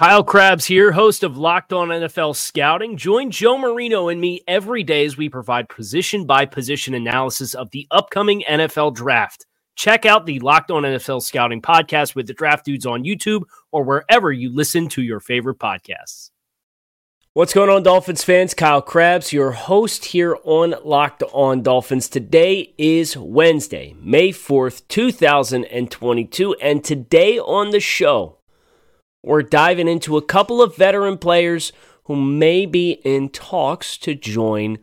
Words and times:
Kyle 0.00 0.24
Crabbs 0.24 0.64
here, 0.64 0.92
host 0.92 1.22
of 1.22 1.36
Locked 1.36 1.74
On 1.74 1.88
NFL 1.88 2.34
Scouting. 2.34 2.96
Join 2.96 3.30
Joe 3.30 3.58
Marino 3.58 4.08
and 4.08 4.18
me 4.18 4.40
every 4.48 4.82
day 4.82 5.04
as 5.04 5.18
we 5.18 5.28
provide 5.28 5.68
position 5.68 6.24
by 6.24 6.46
position 6.46 6.94
analysis 6.94 7.52
of 7.52 7.70
the 7.72 7.86
upcoming 7.90 8.42
NFL 8.48 8.94
draft. 8.94 9.44
Check 9.76 10.06
out 10.06 10.24
the 10.24 10.40
Locked 10.40 10.70
On 10.70 10.84
NFL 10.84 11.20
Scouting 11.20 11.60
podcast 11.60 12.14
with 12.14 12.26
the 12.26 12.32
draft 12.32 12.64
dudes 12.64 12.86
on 12.86 13.04
YouTube 13.04 13.42
or 13.72 13.84
wherever 13.84 14.32
you 14.32 14.50
listen 14.50 14.88
to 14.88 15.02
your 15.02 15.20
favorite 15.20 15.58
podcasts. 15.58 16.30
What's 17.34 17.52
going 17.52 17.68
on, 17.68 17.82
Dolphins 17.82 18.24
fans? 18.24 18.54
Kyle 18.54 18.80
Crabbs, 18.80 19.34
your 19.34 19.52
host 19.52 20.06
here 20.06 20.38
on 20.44 20.76
Locked 20.82 21.24
On 21.34 21.62
Dolphins. 21.62 22.08
Today 22.08 22.72
is 22.78 23.18
Wednesday, 23.18 23.94
May 24.00 24.30
4th, 24.30 24.80
2022, 24.88 26.54
and 26.54 26.82
today 26.82 27.38
on 27.38 27.68
the 27.68 27.80
show, 27.80 28.39
we're 29.22 29.42
diving 29.42 29.88
into 29.88 30.16
a 30.16 30.22
couple 30.22 30.62
of 30.62 30.76
veteran 30.76 31.18
players 31.18 31.72
who 32.04 32.16
may 32.16 32.66
be 32.66 32.92
in 33.04 33.28
talks 33.28 33.96
to 33.98 34.14
join 34.14 34.78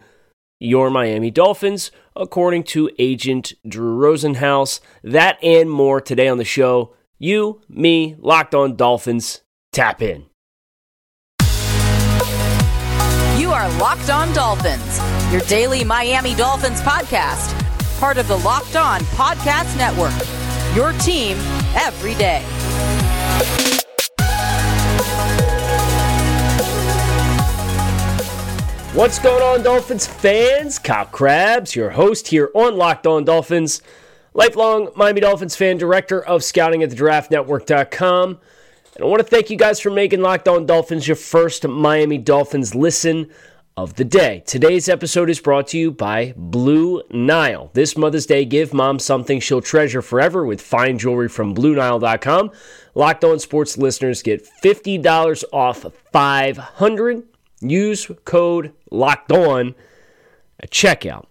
your 0.60 0.90
Miami 0.90 1.30
Dolphins, 1.32 1.92
according 2.16 2.64
to 2.64 2.90
agent 2.98 3.54
Drew 3.68 3.98
Rosenhaus. 3.98 4.80
That 5.04 5.38
and 5.44 5.70
more 5.70 6.02
today 6.02 6.28
on 6.28 6.38
the 6.38 6.46
show. 6.46 6.96
You, 7.20 7.62
me, 7.68 8.16
locked 8.20 8.56
on 8.56 8.76
Dolphins. 8.76 9.42
Tap 9.72 10.02
in. 10.02 10.26
You 13.40 13.52
are 13.52 13.70
Locked 13.80 14.10
On 14.10 14.32
Dolphins, 14.34 15.00
your 15.32 15.42
daily 15.42 15.84
Miami 15.84 16.34
Dolphins 16.36 16.82
podcast, 16.82 17.54
part 18.00 18.18
of 18.18 18.28
the 18.28 18.38
Locked 18.38 18.76
On 18.76 19.00
Podcast 19.02 19.78
Network. 19.78 20.14
Your 20.76 20.94
team 21.00 21.38
every 21.76 22.16
day. 22.16 22.44
What's 28.98 29.20
going 29.20 29.44
on, 29.44 29.62
Dolphins 29.62 30.08
fans? 30.08 30.80
Kyle 30.80 31.06
Crabbs, 31.06 31.76
your 31.76 31.92
host 31.92 32.30
here 32.30 32.50
on 32.56 32.78
Locked 32.78 33.06
On 33.06 33.24
Dolphins, 33.24 33.84
lifelong 34.34 34.90
Miami 34.96 35.22
Dolphins 35.22 35.56
fan, 35.56 35.78
director 35.78 36.20
of 36.20 36.44
scouting 36.44 36.82
at 36.82 36.90
the 36.90 36.96
draftnetwork.com. 36.96 38.30
And 38.96 39.04
I 39.04 39.06
want 39.06 39.20
to 39.20 39.24
thank 39.24 39.52
you 39.52 39.56
guys 39.56 39.80
for 39.80 39.92
making 39.92 40.22
Locked 40.22 40.48
On 40.48 40.66
Dolphins 40.66 41.08
your 41.08 41.16
first 41.16 41.68
Miami 41.68 42.18
Dolphins 42.18 42.74
listen 42.74 43.30
of 43.78 43.94
the 43.94 44.04
day. 44.04 44.42
Today's 44.48 44.90
episode 44.90 45.30
is 45.30 45.40
brought 45.40 45.68
to 45.68 45.78
you 45.78 45.92
by 45.92 46.34
Blue 46.36 47.04
Nile. 47.12 47.70
This 47.74 47.98
Mother's 47.98 48.26
Day, 48.26 48.46
give 48.46 48.74
mom 48.74 48.98
something 48.98 49.40
she'll 49.40 49.62
treasure 49.62 50.02
forever 50.02 50.44
with 50.44 50.60
fine 50.60 50.98
jewelry 50.98 51.30
from 51.30 51.54
BlueNile.com. 51.54 52.50
Locked 52.96 53.24
On 53.24 53.38
Sports 53.38 53.78
listeners 53.78 54.24
get 54.24 54.44
$50 54.64 55.44
off 55.54 55.86
500 56.12 57.37
Use 57.62 58.10
code 58.26 58.74
locked 58.92 59.32
on 59.32 59.76
at 60.60 60.72
checkout. 60.72 61.26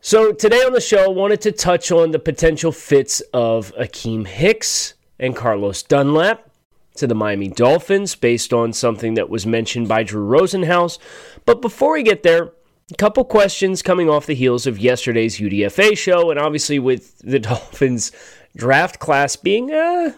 So 0.00 0.32
today 0.32 0.62
on 0.64 0.72
the 0.72 0.80
show, 0.80 1.04
I 1.04 1.08
wanted 1.08 1.40
to 1.42 1.52
touch 1.52 1.92
on 1.92 2.10
the 2.10 2.18
potential 2.18 2.72
fits 2.72 3.20
of 3.32 3.72
Akiem 3.76 4.26
Hicks 4.26 4.94
and 5.18 5.36
Carlos 5.36 5.82
Dunlap 5.84 6.50
to 6.96 7.06
the 7.06 7.14
Miami 7.14 7.48
Dolphins 7.48 8.14
based 8.14 8.52
on 8.52 8.72
something 8.72 9.14
that 9.14 9.30
was 9.30 9.46
mentioned 9.46 9.88
by 9.88 10.02
Drew 10.02 10.26
Rosenhaus. 10.26 10.98
But 11.46 11.62
before 11.62 11.92
we 11.92 12.02
get 12.02 12.22
there, 12.22 12.52
a 12.90 12.96
couple 12.96 13.24
questions 13.24 13.80
coming 13.80 14.10
off 14.10 14.26
the 14.26 14.34
heels 14.34 14.66
of 14.66 14.78
yesterday's 14.78 15.38
UDFA 15.38 15.96
show, 15.96 16.30
and 16.30 16.38
obviously 16.38 16.78
with 16.78 17.18
the 17.18 17.38
Dolphins 17.38 18.12
draft 18.56 18.98
class 18.98 19.36
being 19.36 19.72
uh, 19.72 20.12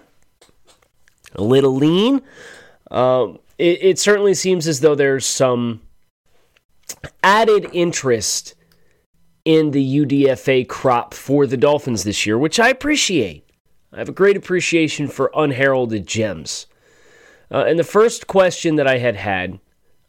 a 1.34 1.42
little 1.42 1.74
lean. 1.74 2.22
Um, 2.90 3.38
it, 3.58 3.82
it 3.82 3.98
certainly 3.98 4.34
seems 4.34 4.66
as 4.66 4.80
though 4.80 4.94
there's 4.94 5.26
some 5.26 5.82
added 7.22 7.68
interest 7.72 8.54
in 9.44 9.72
the 9.72 10.04
UDFA 10.04 10.66
crop 10.68 11.12
for 11.12 11.46
the 11.46 11.56
Dolphins 11.56 12.04
this 12.04 12.24
year, 12.24 12.38
which 12.38 12.58
I 12.58 12.68
appreciate. 12.68 13.48
I 13.92 13.98
have 13.98 14.08
a 14.08 14.12
great 14.12 14.36
appreciation 14.36 15.06
for 15.06 15.30
unheralded 15.34 16.06
gems. 16.06 16.66
Uh, 17.50 17.64
and 17.66 17.78
the 17.78 17.84
first 17.84 18.26
question 18.26 18.76
that 18.76 18.88
I 18.88 18.98
had 18.98 19.16
had, 19.16 19.60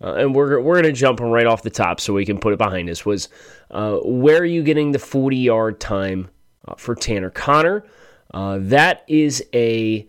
uh, 0.02 0.14
and 0.14 0.34
we're, 0.34 0.60
we're 0.62 0.82
going 0.82 0.86
to 0.86 1.00
jump 1.00 1.20
right 1.20 1.46
off 1.46 1.62
the 1.62 1.70
top 1.70 2.00
so 2.00 2.14
we 2.14 2.26
can 2.26 2.40
put 2.40 2.54
it 2.54 2.58
behind 2.58 2.90
us, 2.90 3.06
was 3.06 3.30
uh, 3.72 3.98
where 4.04 4.40
are 4.40 4.46
you 4.46 4.64
getting 4.64 4.92
the 4.92 5.00
40 5.00 5.36
yard 5.36 5.80
time 5.80 6.30
uh, 6.68 6.76
for 6.76 6.96
Tanner 6.96 7.30
Conner? 7.30 7.86
Uh, 8.34 8.58
that 8.62 9.04
is 9.08 9.44
a 9.54 10.08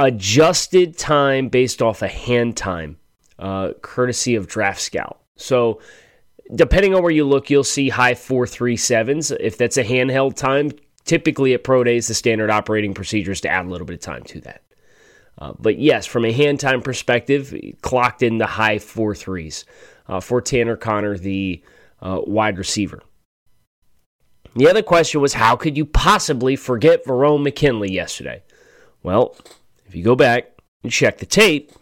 adjusted 0.00 0.96
time 0.96 1.48
based 1.48 1.82
off 1.82 2.02
a 2.02 2.06
of 2.06 2.10
hand 2.10 2.56
time, 2.56 2.98
uh, 3.38 3.72
courtesy 3.82 4.34
of 4.34 4.48
Draft 4.48 4.80
Scout. 4.80 5.20
So, 5.36 5.80
depending 6.54 6.94
on 6.94 7.02
where 7.02 7.12
you 7.12 7.24
look, 7.24 7.50
you'll 7.50 7.62
see 7.62 7.90
high 7.90 8.14
437s. 8.14 9.36
If 9.38 9.56
that's 9.58 9.76
a 9.76 9.84
handheld 9.84 10.36
time, 10.36 10.72
typically 11.04 11.54
at 11.54 11.64
Pro 11.64 11.84
Days, 11.84 12.08
the 12.08 12.14
standard 12.14 12.50
operating 12.50 12.94
procedure 12.94 13.32
is 13.32 13.40
to 13.42 13.48
add 13.48 13.66
a 13.66 13.68
little 13.68 13.86
bit 13.86 13.94
of 13.94 14.00
time 14.00 14.24
to 14.24 14.40
that. 14.40 14.62
Uh, 15.38 15.52
but 15.58 15.78
yes, 15.78 16.06
from 16.06 16.24
a 16.24 16.32
hand 16.32 16.60
time 16.60 16.82
perspective, 16.82 17.54
clocked 17.82 18.22
in 18.22 18.38
the 18.38 18.46
high 18.46 18.78
four 18.78 19.14
threes 19.14 19.64
uh, 20.08 20.20
for 20.20 20.40
Tanner 20.40 20.76
Conner, 20.76 21.16
the 21.16 21.62
uh, 22.00 22.20
wide 22.26 22.58
receiver. 22.58 23.02
The 24.56 24.68
other 24.68 24.82
question 24.82 25.20
was 25.20 25.34
how 25.34 25.56
could 25.56 25.76
you 25.76 25.86
possibly 25.86 26.56
forget 26.56 27.04
Verone 27.04 27.42
McKinley 27.42 27.92
yesterday? 27.92 28.42
Well, 29.02 29.36
if 29.90 29.96
you 29.96 30.04
go 30.04 30.14
back 30.14 30.52
and 30.84 30.92
check 30.92 31.18
the 31.18 31.26
tape, 31.26 31.72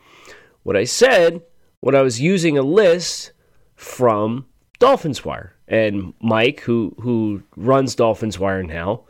what 0.63 0.79
I 0.79 0.85
said, 0.85 1.43
what 1.81 1.95
I 1.95 2.01
was 2.01 2.23
using 2.23 2.57
a 2.57 2.63
list 2.63 3.33
from 3.75 4.47
Dolphins 4.79 5.27
Wire. 5.27 5.55
And 5.69 6.15
Mike, 6.23 6.61
who 6.61 6.95
who 7.01 7.43
runs 7.55 7.95
Dolphins 7.95 8.39
Wire 8.39 8.63
now, 8.63 9.05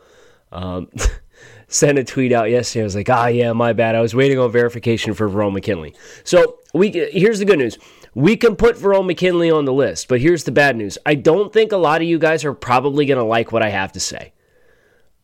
um, 0.51 0.89
sent 1.69 1.97
a 1.97 2.03
tweet 2.03 2.33
out 2.33 2.49
yesterday. 2.49 2.81
I 2.81 2.83
was 2.83 2.95
like, 2.97 3.09
ah, 3.09 3.27
yeah, 3.27 3.53
my 3.53 3.71
bad. 3.71 3.95
I 3.95 4.01
was 4.01 4.13
waiting 4.13 4.37
on 4.37 4.51
verification 4.51 5.13
for 5.13 5.29
Verone 5.29 5.53
McKinley. 5.53 5.95
So 6.25 6.59
we 6.73 6.89
here's 6.89 7.39
the 7.39 7.45
good 7.45 7.59
news. 7.59 7.77
We 8.15 8.35
can 8.35 8.57
put 8.57 8.75
Verone 8.75 9.07
McKinley 9.07 9.49
on 9.49 9.63
the 9.63 9.71
list, 9.71 10.09
but 10.09 10.19
here's 10.19 10.43
the 10.43 10.51
bad 10.51 10.75
news. 10.75 10.97
I 11.05 11.15
don't 11.15 11.53
think 11.53 11.71
a 11.71 11.77
lot 11.77 12.01
of 12.01 12.07
you 12.09 12.19
guys 12.19 12.43
are 12.43 12.53
probably 12.53 13.05
going 13.05 13.19
to 13.19 13.23
like 13.23 13.53
what 13.53 13.63
I 13.63 13.69
have 13.69 13.93
to 13.93 14.01
say. 14.01 14.33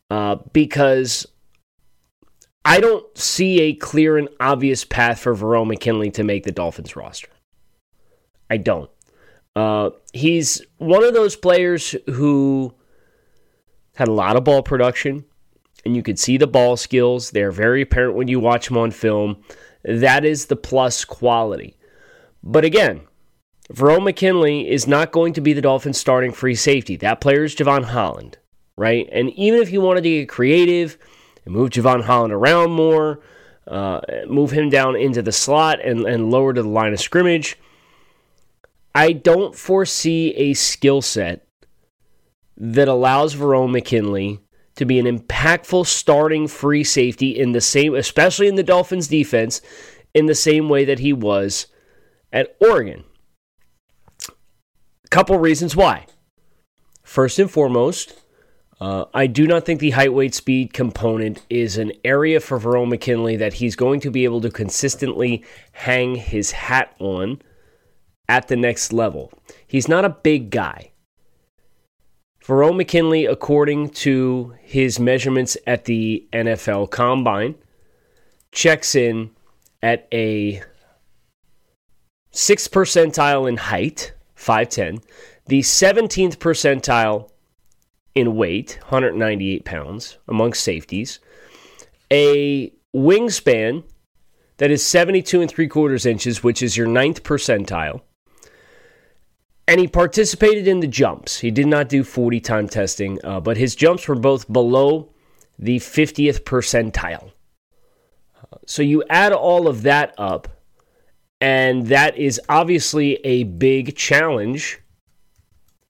Uh, 0.09 0.37
because 0.53 1.25
I 2.65 2.79
don't 2.79 3.05
see 3.15 3.61
a 3.61 3.73
clear 3.75 4.17
and 4.17 4.27
obvious 4.39 4.83
path 4.83 5.19
for 5.19 5.35
Verone 5.35 5.67
McKinley 5.67 6.09
to 6.11 6.23
make 6.23 6.43
the 6.43 6.51
Dolphins 6.51 6.95
roster. 6.95 7.29
I 8.49 8.57
don't. 8.57 8.89
Uh, 9.55 9.91
he's 10.13 10.61
one 10.77 11.03
of 11.03 11.13
those 11.13 11.35
players 11.35 11.95
who 12.07 12.73
had 13.95 14.07
a 14.07 14.13
lot 14.13 14.35
of 14.35 14.43
ball 14.43 14.63
production, 14.63 15.25
and 15.85 15.95
you 15.95 16.01
could 16.01 16.17
see 16.17 16.37
the 16.37 16.47
ball 16.47 16.75
skills. 16.75 17.31
They're 17.31 17.51
very 17.51 17.83
apparent 17.83 18.15
when 18.15 18.27
you 18.27 18.39
watch 18.39 18.69
him 18.69 18.77
on 18.77 18.89
film. 18.89 19.37
That 19.83 20.25
is 20.25 20.47
the 20.47 20.55
plus 20.55 21.05
quality. 21.05 21.77
But 22.43 22.65
again, 22.65 23.01
Verone 23.71 24.03
McKinley 24.03 24.69
is 24.69 24.87
not 24.87 25.11
going 25.11 25.33
to 25.33 25.41
be 25.41 25.53
the 25.53 25.61
Dolphins 25.61 25.99
starting 25.99 26.31
free 26.31 26.55
safety. 26.55 26.95
That 26.97 27.21
player 27.21 27.43
is 27.43 27.55
Jevon 27.55 27.85
Holland, 27.85 28.39
right? 28.75 29.07
And 29.11 29.29
even 29.31 29.61
if 29.61 29.71
you 29.71 29.81
wanted 29.81 30.01
to 30.03 30.09
get 30.09 30.29
creative, 30.29 30.97
and 31.45 31.53
move 31.53 31.69
Jevon 31.69 32.03
Holland 32.03 32.33
around 32.33 32.71
more, 32.71 33.21
uh, 33.67 34.01
move 34.27 34.51
him 34.51 34.69
down 34.69 34.95
into 34.95 35.21
the 35.21 35.31
slot 35.31 35.79
and, 35.83 36.05
and 36.05 36.31
lower 36.31 36.53
to 36.53 36.61
the 36.61 36.69
line 36.69 36.93
of 36.93 36.99
scrimmage. 36.99 37.57
I 38.93 39.11
don't 39.11 39.55
foresee 39.55 40.33
a 40.35 40.53
skill 40.53 41.01
set 41.01 41.47
that 42.57 42.87
allows 42.87 43.35
Verone 43.35 43.71
McKinley 43.71 44.39
to 44.75 44.85
be 44.85 44.99
an 44.99 45.05
impactful 45.05 45.85
starting 45.85 46.47
free 46.47 46.83
safety 46.83 47.37
in 47.37 47.51
the 47.53 47.61
same, 47.61 47.95
especially 47.95 48.47
in 48.47 48.55
the 48.55 48.63
Dolphins 48.63 49.07
defense, 49.07 49.61
in 50.13 50.25
the 50.25 50.35
same 50.35 50.69
way 50.69 50.85
that 50.85 50.99
he 50.99 51.13
was 51.13 51.67
at 52.31 52.55
Oregon. 52.59 53.03
Couple 55.09 55.37
reasons 55.37 55.75
why. 55.75 56.07
First 57.03 57.39
and 57.39 57.49
foremost, 57.49 58.21
uh, 58.81 59.05
I 59.13 59.27
do 59.27 59.47
not 59.47 59.65
think 59.65 59.79
the 59.79 59.91
height, 59.91 60.13
weight, 60.13 60.35
speed 60.35 60.73
component 60.73 61.45
is 61.49 61.77
an 61.77 61.93
area 62.03 62.39
for 62.39 62.59
Verone 62.59 62.89
McKinley 62.89 63.37
that 63.37 63.53
he's 63.53 63.75
going 63.75 64.01
to 64.01 64.11
be 64.11 64.25
able 64.25 64.41
to 64.41 64.49
consistently 64.49 65.45
hang 65.71 66.15
his 66.15 66.51
hat 66.51 66.93
on 66.99 67.41
at 68.27 68.47
the 68.49 68.57
next 68.57 68.91
level. 68.91 69.31
He's 69.65 69.87
not 69.87 70.03
a 70.03 70.09
big 70.09 70.49
guy. 70.49 70.91
Verone 72.43 72.77
McKinley, 72.77 73.25
according 73.25 73.89
to 73.89 74.53
his 74.61 74.99
measurements 74.99 75.57
at 75.65 75.85
the 75.85 76.27
NFL 76.33 76.91
Combine, 76.91 77.55
checks 78.51 78.93
in 78.93 79.31
at 79.81 80.07
a 80.11 80.61
sixth 82.31 82.71
percentile 82.71 83.47
in 83.47 83.57
height, 83.57 84.13
5'10, 84.37 85.01
the 85.47 85.61
17th 85.61 86.37
percentile 86.37 87.29
in 88.15 88.35
weight, 88.35 88.79
198 88.83 89.65
pounds, 89.65 90.17
amongst 90.27 90.63
safeties, 90.63 91.19
a 92.11 92.71
wingspan 92.95 93.83
that 94.57 94.71
is 94.71 94.85
72 94.85 95.41
and 95.41 95.51
three 95.51 95.67
quarters 95.67 96.05
inches, 96.05 96.41
which 96.41 96.63
is 96.63 96.77
your 96.77 96.87
ninth 96.87 97.23
percentile. 97.23 98.01
And 99.67 99.79
he 99.79 99.87
participated 99.87 100.67
in 100.67 100.79
the 100.79 100.87
jumps. 100.87 101.39
He 101.39 101.51
did 101.51 101.67
not 101.67 101.89
do 101.89 102.03
40 102.03 102.39
time 102.39 102.69
testing, 102.69 103.19
uh, 103.23 103.41
but 103.41 103.57
his 103.57 103.75
jumps 103.75 104.07
were 104.07 104.15
both 104.15 104.51
below 104.51 105.09
the 105.59 105.77
50th 105.77 106.43
percentile. 106.43 107.31
So 108.65 108.81
you 108.81 109.03
add 109.09 109.33
all 109.33 109.67
of 109.67 109.81
that 109.83 110.13
up, 110.17 110.47
and 111.41 111.87
that 111.87 112.17
is 112.17 112.39
obviously 112.47 113.15
a 113.25 113.43
big 113.43 113.95
challenge 113.95 114.79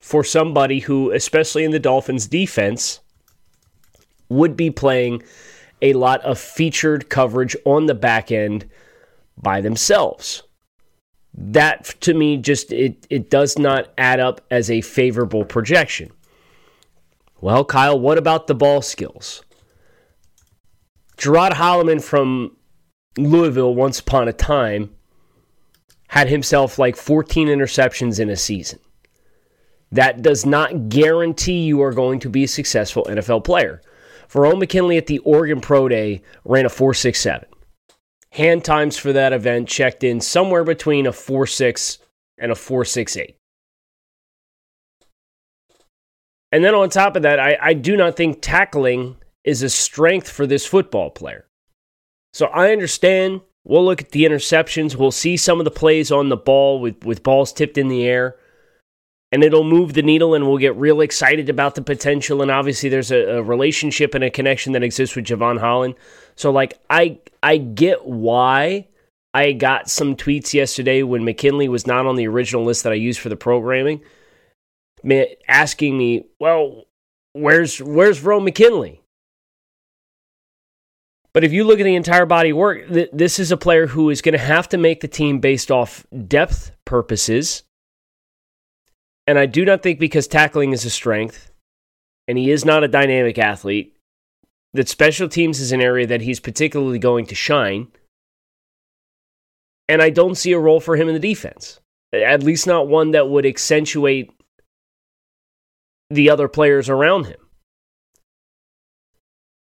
for 0.06 0.22
somebody 0.22 0.78
who, 0.78 1.10
especially 1.10 1.64
in 1.64 1.72
the 1.72 1.80
Dolphins 1.80 2.28
defense, 2.28 3.00
would 4.28 4.56
be 4.56 4.70
playing 4.70 5.20
a 5.82 5.94
lot 5.94 6.20
of 6.20 6.38
featured 6.38 7.08
coverage 7.08 7.56
on 7.64 7.86
the 7.86 7.94
back 7.94 8.30
end 8.30 8.70
by 9.36 9.60
themselves. 9.60 10.44
That 11.34 11.86
to 12.02 12.14
me 12.14 12.36
just 12.36 12.70
it 12.70 13.04
it 13.10 13.30
does 13.30 13.58
not 13.58 13.92
add 13.98 14.20
up 14.20 14.40
as 14.48 14.70
a 14.70 14.80
favorable 14.80 15.44
projection. 15.44 16.12
Well, 17.40 17.64
Kyle, 17.64 17.98
what 17.98 18.16
about 18.16 18.46
the 18.46 18.54
ball 18.54 18.82
skills? 18.82 19.42
Gerod 21.16 21.54
Holliman 21.54 22.00
from 22.00 22.56
Louisville 23.18 23.74
once 23.74 23.98
upon 23.98 24.28
a 24.28 24.32
time 24.32 24.94
had 26.06 26.28
himself 26.28 26.78
like 26.78 26.94
14 26.94 27.48
interceptions 27.48 28.20
in 28.20 28.30
a 28.30 28.36
season. 28.36 28.78
That 29.92 30.22
does 30.22 30.44
not 30.44 30.88
guarantee 30.88 31.64
you 31.64 31.82
are 31.82 31.92
going 31.92 32.18
to 32.20 32.28
be 32.28 32.44
a 32.44 32.48
successful 32.48 33.06
NFL 33.08 33.44
player. 33.44 33.80
Verone 34.28 34.58
McKinley 34.58 34.96
at 34.96 35.06
the 35.06 35.18
Oregon 35.20 35.60
Pro 35.60 35.88
Day 35.88 36.22
ran 36.44 36.66
a 36.66 36.68
4.67. 36.68 37.44
Hand 38.30 38.64
times 38.64 38.96
for 38.96 39.12
that 39.12 39.32
event 39.32 39.68
checked 39.68 40.02
in 40.02 40.20
somewhere 40.20 40.64
between 40.64 41.06
a 41.06 41.12
4.6 41.12 41.98
and 42.38 42.50
a 42.50 42.54
4.68. 42.54 43.34
And 46.52 46.64
then 46.64 46.74
on 46.74 46.90
top 46.90 47.16
of 47.16 47.22
that, 47.22 47.38
I, 47.38 47.56
I 47.60 47.74
do 47.74 47.96
not 47.96 48.16
think 48.16 48.38
tackling 48.40 49.16
is 49.44 49.62
a 49.62 49.70
strength 49.70 50.28
for 50.28 50.46
this 50.46 50.66
football 50.66 51.10
player. 51.10 51.46
So 52.32 52.46
I 52.46 52.72
understand. 52.72 53.42
We'll 53.64 53.84
look 53.84 54.00
at 54.00 54.10
the 54.10 54.24
interceptions. 54.24 54.96
We'll 54.96 55.10
see 55.10 55.36
some 55.36 55.58
of 55.58 55.64
the 55.64 55.70
plays 55.70 56.12
on 56.12 56.28
the 56.28 56.36
ball 56.36 56.80
with, 56.80 57.04
with 57.04 57.22
balls 57.22 57.52
tipped 57.52 57.78
in 57.78 57.88
the 57.88 58.06
air 58.06 58.36
and 59.36 59.44
it'll 59.44 59.64
move 59.64 59.92
the 59.92 60.00
needle 60.00 60.34
and 60.34 60.48
we'll 60.48 60.56
get 60.56 60.74
real 60.76 61.02
excited 61.02 61.50
about 61.50 61.74
the 61.74 61.82
potential 61.82 62.40
and 62.40 62.50
obviously 62.50 62.88
there's 62.88 63.10
a, 63.10 63.36
a, 63.36 63.42
relationship 63.42 64.14
and 64.14 64.24
a 64.24 64.30
connection 64.30 64.72
that 64.72 64.82
exists 64.82 65.14
with 65.14 65.26
Jevon 65.26 65.60
Holland. 65.60 65.94
So 66.36 66.50
like 66.50 66.78
I 66.88 67.18
I 67.42 67.58
get 67.58 68.06
why 68.06 68.88
I 69.34 69.52
got 69.52 69.90
some 69.90 70.16
tweets 70.16 70.54
yesterday 70.54 71.02
when 71.02 71.22
McKinley 71.22 71.68
was 71.68 71.86
not 71.86 72.06
on 72.06 72.16
the 72.16 72.26
original 72.26 72.64
list 72.64 72.84
that 72.84 72.94
I 72.94 72.96
used 72.96 73.20
for 73.20 73.28
the 73.28 73.36
programming 73.36 74.00
asking 75.46 75.98
me, 75.98 76.24
"Well, 76.40 76.84
where's 77.34 77.78
where's 77.82 78.18
Verone 78.18 78.44
McKinley?" 78.44 79.02
But 81.34 81.44
if 81.44 81.52
you 81.52 81.64
look 81.64 81.78
at 81.78 81.84
the 81.84 81.94
entire 81.94 82.24
body 82.24 82.54
work, 82.54 82.88
th- 82.88 83.10
this 83.12 83.38
is 83.38 83.52
a 83.52 83.58
player 83.58 83.88
who 83.88 84.08
is 84.08 84.22
going 84.22 84.32
to 84.32 84.38
have 84.38 84.66
to 84.70 84.78
make 84.78 85.02
the 85.02 85.08
team 85.08 85.40
based 85.40 85.70
off 85.70 86.06
depth 86.26 86.70
purposes 86.86 87.64
and 89.26 89.38
I 89.38 89.46
do 89.46 89.64
not 89.64 89.82
think 89.82 89.98
because 89.98 90.26
tackling 90.26 90.72
is 90.72 90.84
a 90.84 90.90
strength 90.90 91.50
and 92.28 92.38
he 92.38 92.50
is 92.50 92.64
not 92.64 92.84
a 92.84 92.88
dynamic 92.88 93.38
athlete, 93.38 93.96
that 94.72 94.88
special 94.88 95.28
teams 95.28 95.60
is 95.60 95.72
an 95.72 95.80
area 95.80 96.06
that 96.06 96.20
he's 96.20 96.40
particularly 96.40 96.98
going 96.98 97.26
to 97.26 97.34
shine. 97.34 97.88
And 99.88 100.02
I 100.02 100.10
don't 100.10 100.34
see 100.34 100.52
a 100.52 100.58
role 100.58 100.80
for 100.80 100.96
him 100.96 101.08
in 101.08 101.14
the 101.14 101.20
defense, 101.20 101.80
at 102.12 102.42
least 102.42 102.66
not 102.66 102.88
one 102.88 103.12
that 103.12 103.28
would 103.28 103.46
accentuate 103.46 104.32
the 106.10 106.30
other 106.30 106.48
players 106.48 106.88
around 106.88 107.26
him. 107.26 107.38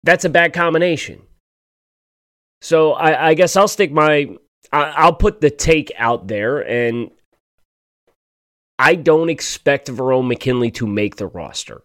That's 0.03 0.25
a 0.25 0.31
bad 0.31 0.53
combination. 0.53 1.23
So 2.61 2.93
I, 2.93 3.29
I 3.29 3.35
guess 3.35 3.57
I'll 3.57 3.69
stick 3.69 3.93
my, 3.93 4.37
I'll 4.73 5.15
put 5.15 5.41
the 5.41 5.51
take 5.51 5.93
out 5.97 6.27
there, 6.27 6.59
and 6.59 7.11
I 8.79 8.95
don't 8.95 9.29
expect 9.29 9.89
Verone 9.89 10.29
McKinley 10.29 10.71
to 10.73 10.87
make 10.87 11.17
the 11.17 11.27
roster. 11.27 11.83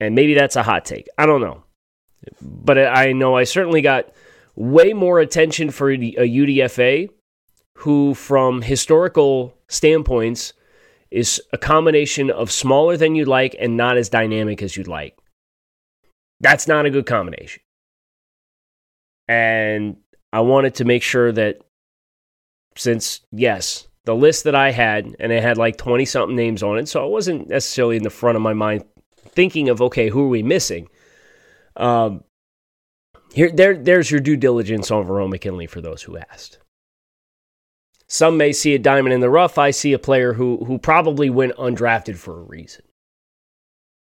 And 0.00 0.14
maybe 0.14 0.34
that's 0.34 0.56
a 0.56 0.62
hot 0.62 0.84
take. 0.84 1.08
I 1.16 1.26
don't 1.26 1.40
know. 1.40 1.64
But 2.40 2.78
I 2.78 3.12
know 3.12 3.36
I 3.36 3.44
certainly 3.44 3.80
got 3.80 4.12
way 4.54 4.92
more 4.92 5.20
attention 5.20 5.70
for 5.70 5.90
a 5.90 5.96
UDFA 5.96 7.10
who, 7.78 8.14
from 8.14 8.62
historical 8.62 9.54
standpoints, 9.68 10.52
is 11.10 11.40
a 11.52 11.58
combination 11.58 12.30
of 12.30 12.50
smaller 12.50 12.96
than 12.96 13.14
you'd 13.14 13.28
like 13.28 13.56
and 13.58 13.76
not 13.76 13.96
as 13.96 14.08
dynamic 14.08 14.62
as 14.62 14.76
you'd 14.76 14.88
like. 14.88 15.16
That's 16.40 16.68
not 16.68 16.86
a 16.86 16.90
good 16.90 17.06
combination. 17.06 17.62
And 19.26 19.96
I 20.32 20.40
wanted 20.40 20.76
to 20.76 20.84
make 20.84 21.02
sure 21.02 21.32
that 21.32 21.58
since, 22.76 23.20
yes, 23.32 23.87
the 24.08 24.16
list 24.16 24.44
that 24.44 24.54
I 24.54 24.70
had, 24.70 25.14
and 25.20 25.30
it 25.30 25.42
had 25.42 25.58
like 25.58 25.76
20 25.76 26.06
something 26.06 26.34
names 26.34 26.62
on 26.62 26.78
it. 26.78 26.88
So 26.88 27.02
I 27.02 27.06
wasn't 27.06 27.46
necessarily 27.48 27.98
in 27.98 28.04
the 28.04 28.08
front 28.08 28.36
of 28.36 28.42
my 28.42 28.54
mind 28.54 28.84
thinking 29.18 29.68
of, 29.68 29.82
okay, 29.82 30.08
who 30.08 30.24
are 30.24 30.28
we 30.28 30.42
missing? 30.42 30.88
Um, 31.76 32.24
here, 33.34 33.50
there, 33.52 33.76
there's 33.76 34.10
your 34.10 34.20
due 34.20 34.38
diligence 34.38 34.90
on 34.90 35.04
Verone 35.04 35.28
McKinley 35.28 35.66
for 35.66 35.82
those 35.82 36.04
who 36.04 36.16
asked. 36.16 36.58
Some 38.06 38.38
may 38.38 38.54
see 38.54 38.74
a 38.74 38.78
diamond 38.78 39.12
in 39.12 39.20
the 39.20 39.28
rough. 39.28 39.58
I 39.58 39.72
see 39.72 39.92
a 39.92 39.98
player 39.98 40.32
who, 40.32 40.64
who 40.64 40.78
probably 40.78 41.28
went 41.28 41.56
undrafted 41.56 42.16
for 42.16 42.40
a 42.40 42.44
reason. 42.44 42.84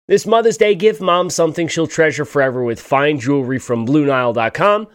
This 0.09 0.27
Mother's 0.27 0.57
Day, 0.57 0.75
give 0.75 1.01
mom 1.01 1.31
something 1.31 1.69
she'll 1.69 1.87
treasure 1.87 2.25
forever 2.25 2.65
with 2.65 2.81
fine 2.81 3.21
jewelry 3.21 3.61
from 3.61 3.87
BlueNile.com. 3.87 4.89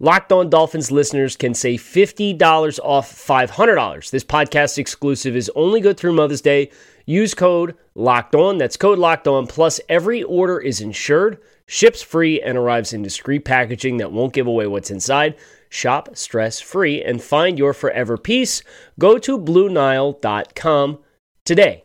Locked 0.00 0.32
On 0.32 0.50
Dolphins 0.50 0.90
listeners 0.90 1.36
can 1.36 1.54
save 1.54 1.80
$50 1.80 2.80
off 2.82 3.12
$500. 3.12 4.10
This 4.10 4.24
podcast 4.24 4.76
exclusive 4.76 5.36
is 5.36 5.52
only 5.54 5.80
good 5.80 5.96
through 5.96 6.14
Mother's 6.14 6.40
Day. 6.40 6.72
Use 7.06 7.32
code 7.32 7.76
Locked 7.94 8.34
On. 8.34 8.58
That's 8.58 8.76
code 8.76 8.98
Locked 8.98 9.28
On. 9.28 9.46
Plus, 9.46 9.80
every 9.88 10.24
order 10.24 10.58
is 10.58 10.80
insured, 10.80 11.38
ships 11.66 12.02
free, 12.02 12.42
and 12.42 12.58
arrives 12.58 12.92
in 12.92 13.02
discreet 13.02 13.44
packaging 13.44 13.98
that 13.98 14.10
won't 14.10 14.32
give 14.32 14.48
away 14.48 14.66
what's 14.66 14.90
inside. 14.90 15.36
Shop 15.68 16.08
stress 16.16 16.60
free 16.60 17.00
and 17.00 17.22
find 17.22 17.56
your 17.56 17.72
forever 17.72 18.16
peace. 18.16 18.64
Go 18.98 19.16
to 19.18 19.38
BlueNile.com 19.38 20.98
today. 21.44 21.84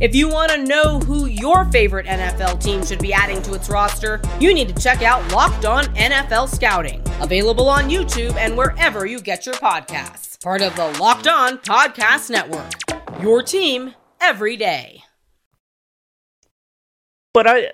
If 0.00 0.14
you 0.14 0.28
want 0.28 0.52
to 0.52 0.64
know 0.64 1.00
who 1.00 1.26
your 1.26 1.64
favorite 1.72 2.06
NFL 2.06 2.62
team 2.62 2.86
should 2.86 3.00
be 3.00 3.12
adding 3.12 3.42
to 3.42 3.54
its 3.54 3.68
roster, 3.68 4.20
you 4.38 4.54
need 4.54 4.68
to 4.68 4.80
check 4.80 5.02
out 5.02 5.32
Locked 5.32 5.64
On 5.64 5.86
NFL 5.96 6.54
Scouting, 6.54 7.02
available 7.20 7.68
on 7.68 7.90
YouTube 7.90 8.36
and 8.36 8.56
wherever 8.56 9.06
you 9.06 9.20
get 9.20 9.44
your 9.44 9.56
podcasts. 9.56 10.40
Part 10.40 10.62
of 10.62 10.76
the 10.76 10.86
Locked 11.00 11.26
On 11.26 11.58
Podcast 11.58 12.30
Network. 12.30 12.70
Your 13.20 13.42
team 13.42 13.96
every 14.20 14.56
day. 14.56 15.02
But 17.34 17.48
I 17.48 17.72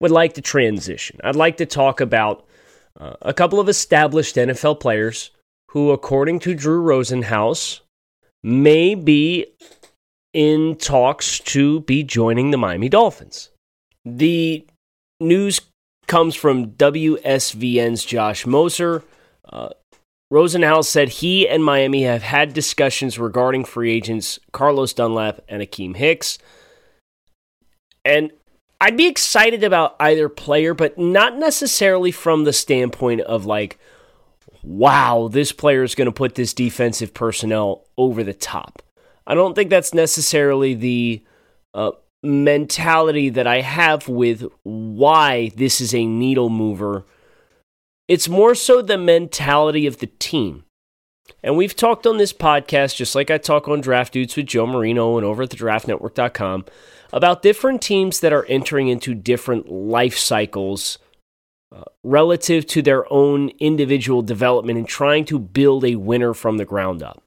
would 0.00 0.10
like 0.10 0.32
to 0.34 0.40
transition. 0.40 1.20
I'd 1.22 1.36
like 1.36 1.58
to 1.58 1.66
talk 1.66 2.00
about 2.00 2.46
uh, 2.98 3.16
a 3.20 3.34
couple 3.34 3.60
of 3.60 3.68
established 3.68 4.36
NFL 4.36 4.80
players 4.80 5.30
who, 5.72 5.90
according 5.90 6.38
to 6.40 6.54
Drew 6.54 6.82
Rosenhaus, 6.82 7.80
may 8.42 8.94
be 8.94 9.44
in 10.32 10.76
talks 10.76 11.38
to 11.40 11.80
be 11.80 12.02
joining 12.02 12.50
the 12.50 12.58
Miami 12.58 12.88
Dolphins. 12.88 13.50
The 14.04 14.66
news 15.20 15.60
comes 16.06 16.34
from 16.34 16.72
WSVN's 16.72 18.04
Josh 18.04 18.46
Moser. 18.46 19.02
Uh, 19.44 19.70
Rosenhaus 20.32 20.86
said 20.86 21.08
he 21.08 21.48
and 21.48 21.64
Miami 21.64 22.02
have 22.02 22.22
had 22.22 22.52
discussions 22.52 23.18
regarding 23.18 23.64
free 23.64 23.92
agents 23.92 24.38
Carlos 24.52 24.92
Dunlap 24.92 25.40
and 25.48 25.62
Akiem 25.62 25.96
Hicks. 25.96 26.38
And 28.04 28.32
I'd 28.80 28.96
be 28.96 29.06
excited 29.06 29.64
about 29.64 29.96
either 29.98 30.28
player, 30.28 30.74
but 30.74 30.98
not 30.98 31.36
necessarily 31.36 32.10
from 32.10 32.44
the 32.44 32.52
standpoint 32.52 33.22
of 33.22 33.46
like, 33.46 33.78
wow, 34.62 35.28
this 35.30 35.52
player 35.52 35.82
is 35.82 35.94
going 35.94 36.06
to 36.06 36.12
put 36.12 36.34
this 36.34 36.54
defensive 36.54 37.14
personnel 37.14 37.84
over 37.96 38.22
the 38.22 38.34
top. 38.34 38.82
I 39.28 39.34
don't 39.34 39.54
think 39.54 39.68
that's 39.68 39.92
necessarily 39.92 40.72
the 40.72 41.22
uh, 41.74 41.92
mentality 42.22 43.28
that 43.28 43.46
I 43.46 43.60
have 43.60 44.08
with 44.08 44.46
why 44.62 45.52
this 45.54 45.82
is 45.82 45.94
a 45.94 46.06
needle 46.06 46.48
mover. 46.48 47.04
It's 48.08 48.26
more 48.26 48.54
so 48.54 48.80
the 48.80 48.96
mentality 48.96 49.86
of 49.86 49.98
the 49.98 50.06
team. 50.06 50.64
And 51.42 51.58
we've 51.58 51.76
talked 51.76 52.06
on 52.06 52.16
this 52.16 52.32
podcast, 52.32 52.96
just 52.96 53.14
like 53.14 53.30
I 53.30 53.36
talk 53.36 53.68
on 53.68 53.82
Draft 53.82 54.14
Dudes 54.14 54.34
with 54.34 54.46
Joe 54.46 54.66
Marino 54.66 55.18
and 55.18 55.26
over 55.26 55.42
at 55.42 55.50
the 55.50 55.56
draftnetwork.com, 55.56 56.64
about 57.12 57.42
different 57.42 57.82
teams 57.82 58.20
that 58.20 58.32
are 58.32 58.46
entering 58.46 58.88
into 58.88 59.14
different 59.14 59.70
life 59.70 60.16
cycles 60.16 60.98
uh, 61.70 61.84
relative 62.02 62.66
to 62.68 62.80
their 62.80 63.10
own 63.12 63.50
individual 63.58 64.22
development 64.22 64.78
and 64.78 64.88
trying 64.88 65.26
to 65.26 65.38
build 65.38 65.84
a 65.84 65.96
winner 65.96 66.32
from 66.32 66.56
the 66.56 66.64
ground 66.64 67.02
up. 67.02 67.22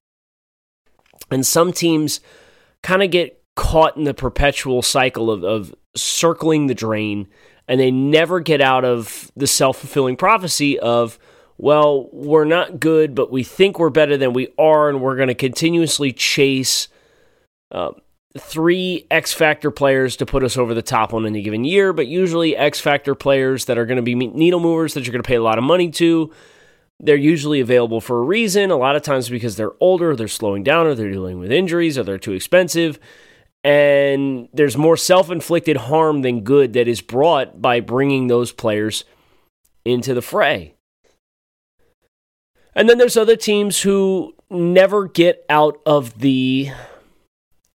And 1.32 1.46
some 1.46 1.72
teams 1.72 2.20
kind 2.84 3.02
of 3.02 3.12
get 3.12 3.42
caught 3.56 3.98
in 3.98 4.04
the 4.04 4.14
perpetual 4.14 4.82
cycle 4.82 5.32
of, 5.32 5.44
of 5.44 5.74
circling 5.96 6.68
the 6.68 6.76
drain 6.76 7.28
and 7.68 7.80
they 7.80 7.90
never 7.90 8.42
get 8.42 8.60
out 8.60 8.84
of 8.84 9.32
the 9.36 9.48
self 9.48 9.78
fulfilling 9.78 10.18
prophecy 10.18 10.78
of, 10.80 11.18
well, 11.58 12.10
we're 12.12 12.44
not 12.44 12.82
good, 12.82 13.16
but 13.16 13.32
we 13.32 13.44
think 13.44 13.80
we're 13.80 13.90
better 13.90 14.18
than 14.18 14.34
we 14.34 14.50
are, 14.58 14.90
and 14.90 15.00
we're 15.00 15.16
going 15.16 15.30
to 15.30 15.36
continuously 15.36 16.12
chase 16.12 16.90
uh, 17.72 17.92
three 18.38 19.08
X 19.10 19.32
Factor 19.32 19.72
players 19.72 20.18
to 20.18 20.26
put 20.26 20.44
us 20.44 20.58
over 20.58 20.74
the 20.74 20.82
top 20.82 21.14
on 21.14 21.26
any 21.26 21.42
given 21.42 21.64
year, 21.64 21.94
but 21.94 22.08
usually 22.08 22.58
X 22.58 22.80
Factor 22.80 23.16
players 23.16 23.66
that 23.66 23.78
are 23.78 23.86
going 23.86 23.96
to 23.96 24.02
be 24.02 24.16
needle 24.16 24.60
movers 24.60 24.94
that 24.94 25.06
you're 25.06 25.14
going 25.14 25.24
to 25.24 25.28
pay 25.28 25.36
a 25.36 25.44
lot 25.44 25.58
of 25.58 25.64
money 25.64 25.90
to. 25.92 26.30
They're 27.03 27.15
usually 27.15 27.60
available 27.60 28.00
for 28.00 28.20
a 28.20 28.24
reason, 28.24 28.70
a 28.70 28.77
lot 28.77 28.96
of 28.96 29.01
times 29.01 29.27
because 29.27 29.55
they're 29.55 29.74
older, 29.79 30.15
they're 30.15 30.27
slowing 30.27 30.63
down, 30.63 30.86
or 30.86 30.93
they're 30.93 31.10
dealing 31.10 31.39
with 31.39 31.51
injuries, 31.51 31.98
or 31.98 32.03
they're 32.03 32.20
too 32.20 32.34
expensive. 32.34 33.00
And 33.63 34.48
there's 34.53 34.77
more 34.77 34.98
self 34.98 35.31
inflicted 35.31 35.77
harm 35.77 36.22
than 36.22 36.41
good 36.41 36.74
that 36.74 36.88
is 36.88 37.01
brought 37.01 37.62
by 37.62 37.79
bringing 37.79 38.27
those 38.27 38.51
players 38.51 39.03
into 39.84 40.13
the 40.13 40.22
fray. 40.22 40.75
And 42.75 42.88
then 42.88 42.98
there's 42.98 43.17
other 43.17 43.36
teams 43.36 43.81
who 43.81 44.36
never 44.50 45.08
get 45.08 45.43
out 45.50 45.81
of 45.86 46.20
the 46.20 46.70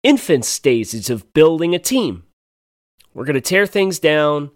infant 0.04 0.46
stages 0.46 1.10
of 1.10 1.34
building 1.34 1.74
a 1.74 1.80
team. 1.80 2.24
We're 3.14 3.26
going 3.26 3.36
to 3.36 3.42
tear 3.42 3.66
things 3.66 3.98
down. 3.98 4.52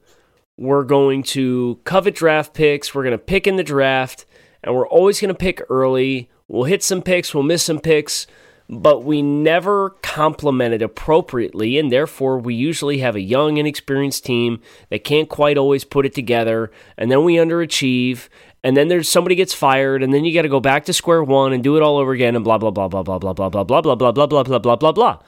We're 0.57 0.83
going 0.83 1.23
to 1.23 1.79
covet 1.85 2.15
draft 2.15 2.53
picks. 2.53 2.93
We're 2.93 3.03
going 3.03 3.17
to 3.17 3.17
pick 3.17 3.47
in 3.47 3.55
the 3.55 3.63
draft, 3.63 4.25
and 4.63 4.75
we're 4.75 4.87
always 4.87 5.19
going 5.19 5.29
to 5.29 5.35
pick 5.35 5.61
early. 5.69 6.29
We'll 6.47 6.63
hit 6.63 6.83
some 6.83 7.01
picks, 7.01 7.33
we'll 7.33 7.43
miss 7.43 7.63
some 7.63 7.79
picks, 7.79 8.27
but 8.67 9.03
we 9.03 9.21
never 9.21 9.91
complement 10.01 10.73
it 10.73 10.81
appropriately, 10.81 11.77
and 11.79 11.91
therefore 11.91 12.37
we 12.37 12.53
usually 12.53 12.99
have 12.99 13.15
a 13.15 13.21
young, 13.21 13.57
inexperienced 13.57 14.25
team 14.25 14.61
that 14.89 15.03
can't 15.03 15.29
quite 15.29 15.57
always 15.57 15.83
put 15.83 16.05
it 16.05 16.13
together, 16.13 16.71
and 16.97 17.11
then 17.11 17.23
we 17.23 17.35
underachieve, 17.35 18.29
and 18.63 18.77
then 18.77 18.87
there's 18.87 19.09
somebody 19.09 19.35
gets 19.35 19.53
fired, 19.53 20.03
and 20.03 20.13
then 20.13 20.25
you 20.25 20.33
got 20.33 20.43
to 20.43 20.49
go 20.49 20.59
back 20.59 20.85
to 20.85 20.93
square 20.93 21.23
one 21.23 21.53
and 21.53 21.63
do 21.63 21.77
it 21.77 21.83
all 21.83 21.97
over 21.97 22.11
again, 22.11 22.35
and 22.35 22.43
blah 22.43 22.57
blah 22.57 22.69
blah 22.69 22.87
blah 22.87 23.01
blah 23.01 23.17
blah 23.17 23.33
blah 23.33 23.49
blah 23.49 23.63
blah 23.63 23.83
blah 23.83 23.95
blah 23.95 24.11
blah 24.11 24.27
blah 24.27 24.43
blah 24.43 24.59
blah 24.59 24.75
blah 24.75 24.91
blah. 24.91 25.19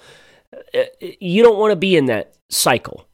You 0.99 1.41
don't 1.41 1.57
want 1.57 1.71
to 1.71 1.77
be 1.77 1.95
in 1.95 2.05
that 2.05 2.35
cycle. 2.49 3.07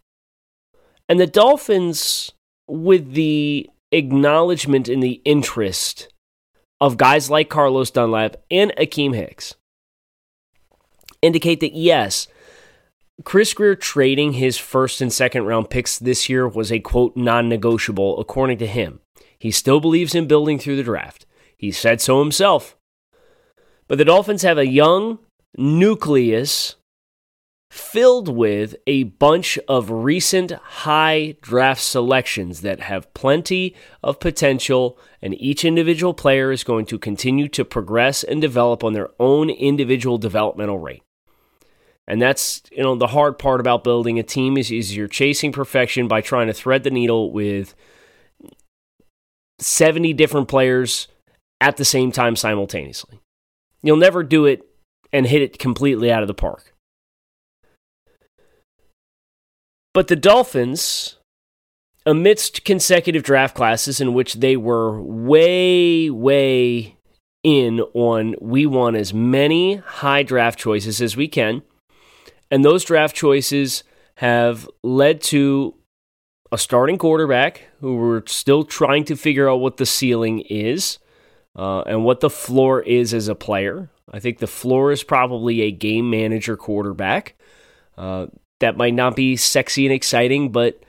And 1.08 1.20
the 1.20 1.28
Dolphins, 1.28 2.32
with 2.68 3.14
the 3.14 3.70
acknowledgement 3.92 4.90
in 4.90 5.00
the 5.00 5.22
interest 5.26 6.10
of 6.80 6.98
guys 6.98 7.30
like 7.30 7.50
Carlos 7.50 7.92
Dunlap 7.92 8.38
and 8.52 8.72
Akiem 8.78 9.16
Hicks, 9.16 9.56
indicate 11.22 11.60
that 11.62 11.74
yes, 11.74 12.28
Chris 13.24 13.54
Grier 13.54 13.76
trading 13.76 14.34
his 14.34 14.58
first 14.58 15.02
and 15.02 15.12
second 15.12 15.46
round 15.46 15.70
picks 15.70 15.98
this 15.98 16.30
year 16.30 16.48
was 16.48 16.72
a 16.72 16.80
quote 16.80 17.18
non 17.18 17.50
negotiable, 17.50 18.20
according 18.20 18.60
to 18.60 18.68
him. 18.68 19.00
He 19.40 19.52
still 19.52 19.80
believes 19.80 20.14
in 20.14 20.28
building 20.28 20.60
through 20.60 20.76
the 20.76 20.84
draft. 20.84 21.26
He 21.58 21.72
said 21.72 22.02
so 22.02 22.20
himself. 22.20 22.78
But 23.88 23.98
the 23.98 24.06
Dolphins 24.06 24.44
have 24.44 24.58
a 24.58 24.68
young 24.68 25.20
nucleus 25.58 26.76
filled 27.70 28.30
with 28.30 28.76
a 28.88 29.04
bunch 29.04 29.60
of 29.68 29.92
recent 29.92 30.52
high 30.52 31.36
draft 31.42 31.82
selections 31.82 32.62
that 32.62 32.82
have 32.82 33.14
plenty 33.14 33.76
of 34.02 34.20
potential, 34.20 34.98
and 35.22 35.40
each 35.40 35.66
individual 35.66 36.14
player 36.14 36.52
is 36.52 36.64
going 36.64 36.86
to 36.86 36.98
continue 36.98 37.48
to 37.50 37.66
progress 37.66 38.24
and 38.24 38.42
develop 38.42 38.84
on 38.84 38.94
their 38.94 39.10
own 39.20 39.50
individual 39.50 40.18
developmental 40.18 40.80
rate. 40.80 41.04
And 42.08 42.22
that's, 42.22 42.62
you 42.72 42.84
know, 42.84 42.96
the 42.96 43.08
hard 43.08 43.38
part 43.38 43.60
about 43.60 43.84
building 43.84 44.18
a 44.18 44.24
team 44.24 44.58
is, 44.58 44.72
is 44.72 44.96
you're 44.96 45.10
chasing 45.10 45.52
perfection 45.52 46.08
by 46.08 46.22
trying 46.22 46.48
to 46.48 46.54
thread 46.54 46.84
the 46.84 46.90
needle 46.90 47.34
with 47.34 47.76
70 49.60 50.14
different 50.14 50.48
players 50.48 51.10
at 51.60 51.76
the 51.76 51.84
same 51.84 52.14
time 52.14 52.38
simultaneously. 52.38 53.20
You'll 53.84 53.98
never 53.98 54.24
do 54.24 54.46
it 54.46 54.62
and 55.12 55.28
hit 55.28 55.42
it 55.42 55.60
completely 55.60 56.10
out 56.10 56.22
of 56.22 56.28
the 56.28 56.34
park. 56.34 56.74
But 59.98 60.10
the 60.10 60.16
Dolphins, 60.16 61.16
amidst 62.06 62.64
consecutive 62.64 63.24
draft 63.24 63.56
classes 63.56 64.00
in 64.00 64.14
which 64.14 64.36
they 64.36 64.56
were 64.56 65.02
way, 65.02 66.12
way 66.12 66.98
in 67.42 67.80
on 67.96 68.36
we 68.40 68.68
want 68.68 68.96
as 68.96 69.12
many 69.12 69.78
high 69.78 70.22
draft 70.22 70.60
choices 70.60 71.02
as 71.02 71.18
we 71.18 71.28
can 71.28 71.64
and 72.52 72.64
those 72.64 72.84
draft 72.84 73.16
choices 73.16 73.84
have 74.18 74.70
led 74.84 75.20
to 75.22 75.74
a 76.52 76.60
starting 76.60 77.00
quarterback 77.00 77.64
who 77.82 77.96
we're 77.96 78.24
still 78.28 78.64
trying 78.64 79.04
to 79.06 79.16
figure 79.16 79.50
out 79.50 79.62
what 79.62 79.78
the 79.78 79.86
ceiling 79.88 80.42
is 80.42 81.00
uh, 81.56 81.82
and 81.88 82.06
what 82.06 82.20
the 82.20 82.30
floor 82.30 82.84
is 82.84 83.16
as 83.16 83.28
a 83.28 83.34
player. 83.34 83.90
I 84.12 84.20
think 84.20 84.38
the 84.38 84.46
floor 84.46 84.92
is 84.92 85.02
probably 85.02 85.62
a 85.62 85.72
game 85.72 86.12
manager 86.12 86.56
quarterback. 86.56 87.34
Uh, 87.98 88.28
that 88.60 88.78
might 88.78 88.94
not 88.94 89.16
be 89.16 89.36
sexy 89.36 89.86
and 89.86 89.94
exciting, 89.94 90.52
but 90.52 90.84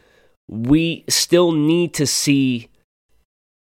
we 0.48 1.04
still 1.08 1.52
need 1.52 1.94
to 1.94 2.06
see 2.06 2.70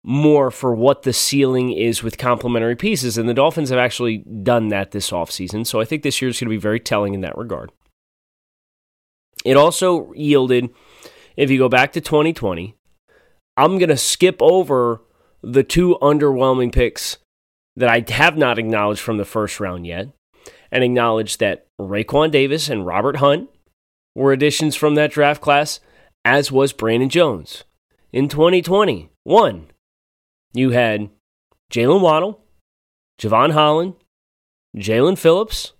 more 0.05 0.53
for 0.53 0.75
what 0.75 1.03
the 1.03 1.13
ceiling 1.13 1.73
is 1.73 2.03
with 2.03 2.17
complementary 2.17 2.77
pieces. 2.77 3.19
And 3.19 3.29
the 3.29 3.35
Dolphins 3.35 3.71
have 3.71 3.79
actually 3.79 4.19
done 4.19 4.69
that 4.69 4.93
this 4.93 5.11
offseason. 5.11 5.67
So 5.67 5.81
I 5.81 5.85
think 5.85 6.03
this 6.03 6.23
year 6.23 6.29
is 6.29 6.39
going 6.39 6.47
to 6.47 6.55
be 6.55 6.61
very 6.61 6.79
telling 6.79 7.13
in 7.13 7.23
that 7.23 7.37
regard. 7.37 7.73
It 9.45 9.57
also 9.57 10.13
yielded, 10.13 10.71
if 11.37 11.51
you 11.51 11.59
go 11.59 11.69
back 11.69 11.93
to 11.93 12.01
2020, 12.01 12.75
I'm 13.57 13.79
going 13.79 13.89
to 13.89 13.97
skip 13.97 14.37
over 14.41 15.03
the 15.43 15.63
two 15.63 15.97
underwhelming 16.01 16.73
picks 16.73 17.19
that 17.77 17.89
I 17.89 18.05
have 18.13 18.37
not 18.37 18.59
acknowledged 18.59 19.01
from 19.01 19.17
the 19.17 19.25
first 19.25 19.61
round 19.61 19.87
yet 19.87 20.09
and 20.71 20.85
acknowledge 20.85 21.39
that 21.39 21.67
Raekwon 21.81 22.31
Davis 22.31 22.69
and 22.69 22.87
Robert 22.87 23.17
Hunt 23.17 23.51
were 24.17 24.33
additions 24.33 24.75
from 24.75 24.95
that 24.95 25.13
draft 25.13 25.43
class, 25.43 25.79
as 26.25 26.51
was 26.51 26.73
Brandon 26.73 27.11
Jones. 27.11 27.65
In 28.13 28.29
2021, 28.29 29.67
you 30.55 30.71
had 30.71 31.11
Jaylen 31.71 32.01
Waddle, 32.01 32.43
Jevon 33.21 33.53
Holland, 33.53 33.95
Jaelan 34.75 35.19
Phillips, 35.19 35.75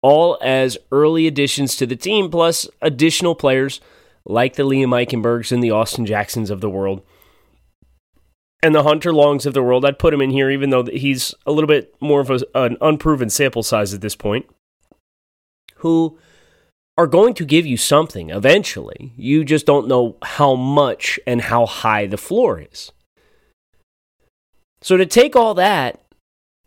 all 0.00 0.38
as 0.42 0.78
early 0.90 1.26
additions 1.26 1.76
to 1.76 1.86
the 1.86 1.96
team, 1.96 2.30
plus 2.30 2.66
additional 2.80 3.34
players 3.34 3.80
like 4.24 4.56
the 4.56 4.62
Liam 4.62 4.88
Eichenbergs 4.88 5.52
and 5.52 5.62
the 5.62 5.70
Austin 5.70 6.06
Jacksons 6.06 6.50
of 6.50 6.62
the 6.62 6.70
world. 6.70 7.02
And 8.62 8.74
the 8.74 8.84
Hunter 8.84 9.12
Longs 9.12 9.44
of 9.44 9.54
the 9.54 9.62
world, 9.62 9.84
I'd 9.84 9.98
put 9.98 10.14
him 10.14 10.22
in 10.22 10.30
here, 10.30 10.50
even 10.50 10.70
though 10.70 10.84
he's 10.84 11.34
a 11.44 11.52
little 11.52 11.68
bit 11.68 11.94
more 12.00 12.20
of 12.20 12.30
a, 12.30 12.40
an 12.54 12.78
unproven 12.80 13.28
sample 13.28 13.62
size 13.62 13.92
at 13.92 14.00
this 14.00 14.16
point, 14.16 14.46
who 15.76 16.16
are 16.96 17.06
going 17.06 17.34
to 17.34 17.44
give 17.44 17.64
you 17.64 17.76
something 17.76 18.30
eventually. 18.30 19.12
You 19.16 19.44
just 19.44 19.66
don't 19.66 19.88
know 19.88 20.16
how 20.22 20.54
much 20.54 21.18
and 21.26 21.40
how 21.40 21.66
high 21.66 22.06
the 22.06 22.18
floor 22.18 22.66
is. 22.70 22.92
So 24.82 24.96
to 24.96 25.06
take 25.06 25.34
all 25.36 25.54
that 25.54 26.02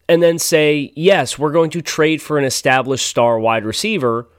and 0.07 0.23
then 0.23 0.39
say, 0.39 0.91
yes, 0.95 1.37
we're 1.37 1.51
going 1.51 1.69
to 1.71 1.81
trade 1.81 2.21
for 2.21 2.37
an 2.37 2.45
established 2.45 3.05
star 3.05 3.39
wide 3.39 3.65
receiver. 3.65 4.29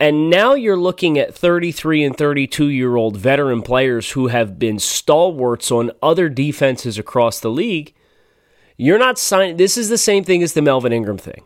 And 0.00 0.30
now 0.30 0.54
you're 0.54 0.76
looking 0.76 1.18
at 1.18 1.34
33 1.34 2.04
and 2.04 2.16
32 2.16 2.68
year 2.68 2.96
old 2.96 3.16
veteran 3.16 3.62
players 3.62 4.12
who 4.12 4.28
have 4.28 4.58
been 4.58 4.78
stalwarts 4.78 5.70
on 5.70 5.90
other 6.02 6.28
defenses 6.28 6.98
across 6.98 7.40
the 7.40 7.50
league. 7.50 7.94
You're 8.76 8.98
not 8.98 9.18
signing, 9.18 9.56
this 9.56 9.76
is 9.76 9.88
the 9.88 9.98
same 9.98 10.22
thing 10.22 10.42
as 10.42 10.52
the 10.52 10.62
Melvin 10.62 10.92
Ingram 10.92 11.18
thing. 11.18 11.42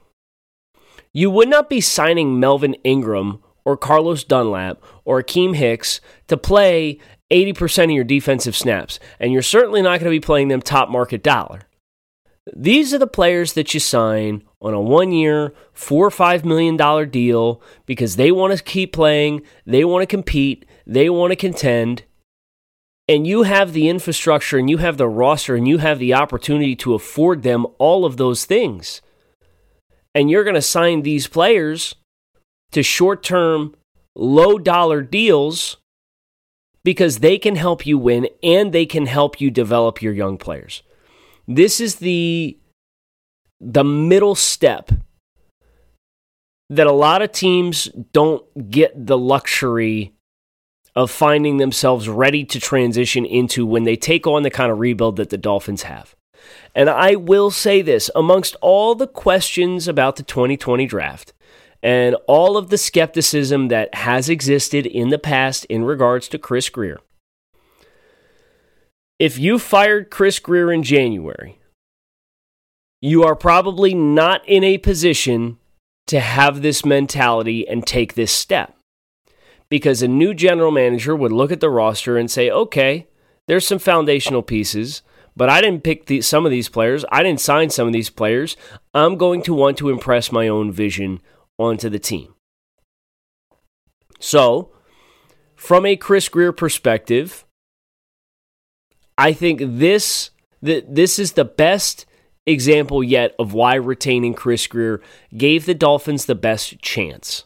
You 1.15 1.31
would 1.31 1.49
not 1.49 1.69
be 1.69 1.81
signing 1.81 2.41
Melvin 2.41 2.75
Ingram 2.85 3.43
or 3.65 3.77
Carlos 3.77 4.25
Dunlap 4.25 4.83
or 5.05 5.23
Akiem 5.23 5.55
Hicks 5.55 6.01
to 6.29 6.37
play 6.37 6.99
80% 7.31 7.85
of 7.85 7.91
your 7.91 8.05
defensive 8.05 8.57
snaps, 8.57 8.99
and 9.21 9.33
you're 9.33 9.43
certainly 9.43 9.83
not 9.83 10.01
going 10.01 10.05
to 10.05 10.11
be 10.11 10.21
playing 10.21 10.49
them 10.49 10.63
top 10.63 10.89
market 10.89 11.23
dollar. 11.23 11.63
These 12.55 12.93
are 12.93 12.99
the 12.99 13.07
players 13.07 13.53
that 13.53 13.73
you 13.73 13.81
sign 13.81 14.43
on 14.61 14.75
a 14.75 14.81
one 14.81 15.13
year, 15.13 15.55
four 15.73 16.07
or 16.07 16.11
five 16.11 16.45
million 16.45 16.77
dollar 16.77 17.07
deal 17.07 17.63
because 17.87 18.17
they 18.17 18.33
want 18.33 18.57
to 18.57 18.63
keep 18.63 18.93
playing, 18.93 19.43
they 19.65 19.85
want 19.85 20.03
to 20.03 20.07
compete, 20.07 20.67
they 20.87 21.09
want 21.09 21.31
to 21.31 21.37
contend, 21.37 22.03
and 23.09 23.27
you 23.27 23.45
have 23.45 23.73
the 23.73 23.89
infrastructure 23.89 24.59
and 24.59 24.69
you 24.69 24.79
have 24.79 24.97
the 24.97 25.09
roster 25.09 25.55
and 25.55 25.69
you 25.69 25.79
have 25.79 25.99
the 25.99 26.15
opportunity 26.15 26.75
to 26.77 26.95
afford 26.95 27.43
them 27.43 27.67
all 27.79 28.05
of 28.05 28.17
those 28.17 28.45
things 28.45 29.03
and 30.15 30.31
you're 30.31 30.45
going 30.45 30.55
to 30.55 30.63
sign 30.63 31.03
these 31.03 31.27
players 31.27 31.95
to 32.73 32.83
short 32.83 33.23
term, 33.23 33.75
low 34.15 34.59
dollar 34.59 35.03
deals 35.03 35.77
because 36.85 37.19
they 37.19 37.39
can 37.39 37.57
help 37.57 37.87
you 37.87 37.97
win 37.97 38.29
and 38.43 38.73
they 38.73 38.87
can 38.87 39.07
help 39.07 39.41
you 39.41 39.51
develop 39.51 40.03
your 40.03 40.13
young 40.13 40.37
players. 40.37 40.83
This 41.47 41.81
is 41.81 41.97
the 41.97 42.59
the 43.61 43.85
middle 43.85 44.35
step 44.35 44.91
that 46.69 46.87
a 46.87 46.93
lot 46.93 47.23
of 47.23 47.31
teams 47.31 47.85
don't 48.13 48.71
get 48.71 49.07
the 49.07 49.19
luxury 49.19 50.13
of 50.97 51.11
finding 51.11 51.59
themselves 51.59 52.09
ready 52.09 52.45
to 52.45 52.59
transition 52.59 53.25
into 53.25 53.65
when 53.65 53.85
they 53.85 53.97
take 53.97 54.27
on 54.27 54.43
the 54.43 54.51
kind 54.51 54.73
of 54.73 54.79
rebuild 54.79 55.17
that 55.17 55.31
the 55.31 55.39
Dolphins 55.39 55.85
have. 55.85 56.15
And 56.75 56.89
I 56.89 57.15
will 57.17 57.51
say 57.51 57.83
this 57.83 58.11
amongst 58.15 58.57
all 58.61 58.95
the 58.95 59.07
questions 59.07 59.89
about 59.89 60.17
the 60.17 60.23
2020 60.23 60.87
draft 60.87 61.33
and 61.83 62.17
all 62.27 62.57
of 62.57 62.69
the 62.69 62.79
skepticism 62.79 63.69
that 63.69 63.95
has 63.95 64.29
existed 64.29 64.87
in 64.87 65.09
the 65.09 65.19
past 65.19 65.65
in 65.67 65.85
regards 65.85 66.29
to 66.29 66.39
Chris 66.39 66.69
Grier, 66.69 67.01
if 69.19 69.39
you 69.39 69.59
fired 69.59 70.11
Chris 70.11 70.39
Grier 70.39 70.73
in 70.73 70.83
January, 70.83 71.59
you 73.01 73.25
are 73.25 73.35
probably 73.35 73.95
not 73.95 74.43
in 74.49 74.63
a 74.63 74.79
position 74.79 75.59
to 76.07 76.21
have 76.21 76.63
this 76.63 76.85
mentality 76.85 77.67
and 77.67 77.87
take 77.87 78.15
this 78.15 78.33
step. 78.33 78.77
Because 79.69 80.03
a 80.03 80.09
new 80.09 80.35
general 80.35 80.71
manager 80.71 81.17
would 81.17 81.33
look 81.33 81.51
at 81.51 81.61
the 81.61 81.71
roster 81.71 82.17
and 82.17 82.31
say, 82.31 82.51
okay, 82.51 83.07
there's 83.49 83.67
some 83.67 83.79
foundational 83.79 84.43
pieces. 84.43 85.03
But 85.37 85.49
I 85.49 85.61
didn't 85.61 85.85
pick 85.85 86.07
the, 86.07 86.21
some 86.21 86.45
of 86.45 86.51
these 86.51 86.69
players. 86.69 87.05
I 87.11 87.23
didn't 87.23 87.41
sign 87.41 87.71
some 87.71 87.87
of 87.87 87.93
these 87.93 88.11
players. 88.11 88.57
I'm 88.93 89.17
going 89.17 89.43
to 89.43 89.55
want 89.55 89.79
to 89.79 89.89
impress 89.89 90.31
my 90.31 90.49
own 90.49 90.73
vision 90.73 91.21
onto 91.59 91.89
the 91.89 91.99
team. 91.99 92.35
So, 94.19 94.71
from 95.57 95.87
a 95.87 95.97
Chris 95.97 96.29
Grier 96.29 96.53
perspective, 96.53 97.45
I 99.17 99.33
think 99.33 99.61
this 99.63 100.31
that 100.61 100.95
this 100.95 101.19
is 101.19 101.33
the 101.33 101.45
best 101.45 102.07
example 102.47 103.03
yet 103.03 103.35
of 103.39 103.53
why 103.53 103.75
retaining 103.75 104.35
Chris 104.35 104.67
Grier 104.67 105.01
gave 105.37 105.67
the 105.67 105.75
Dolphins 105.75 106.27
the 106.27 106.35
best 106.35 106.81
chance 106.81 107.45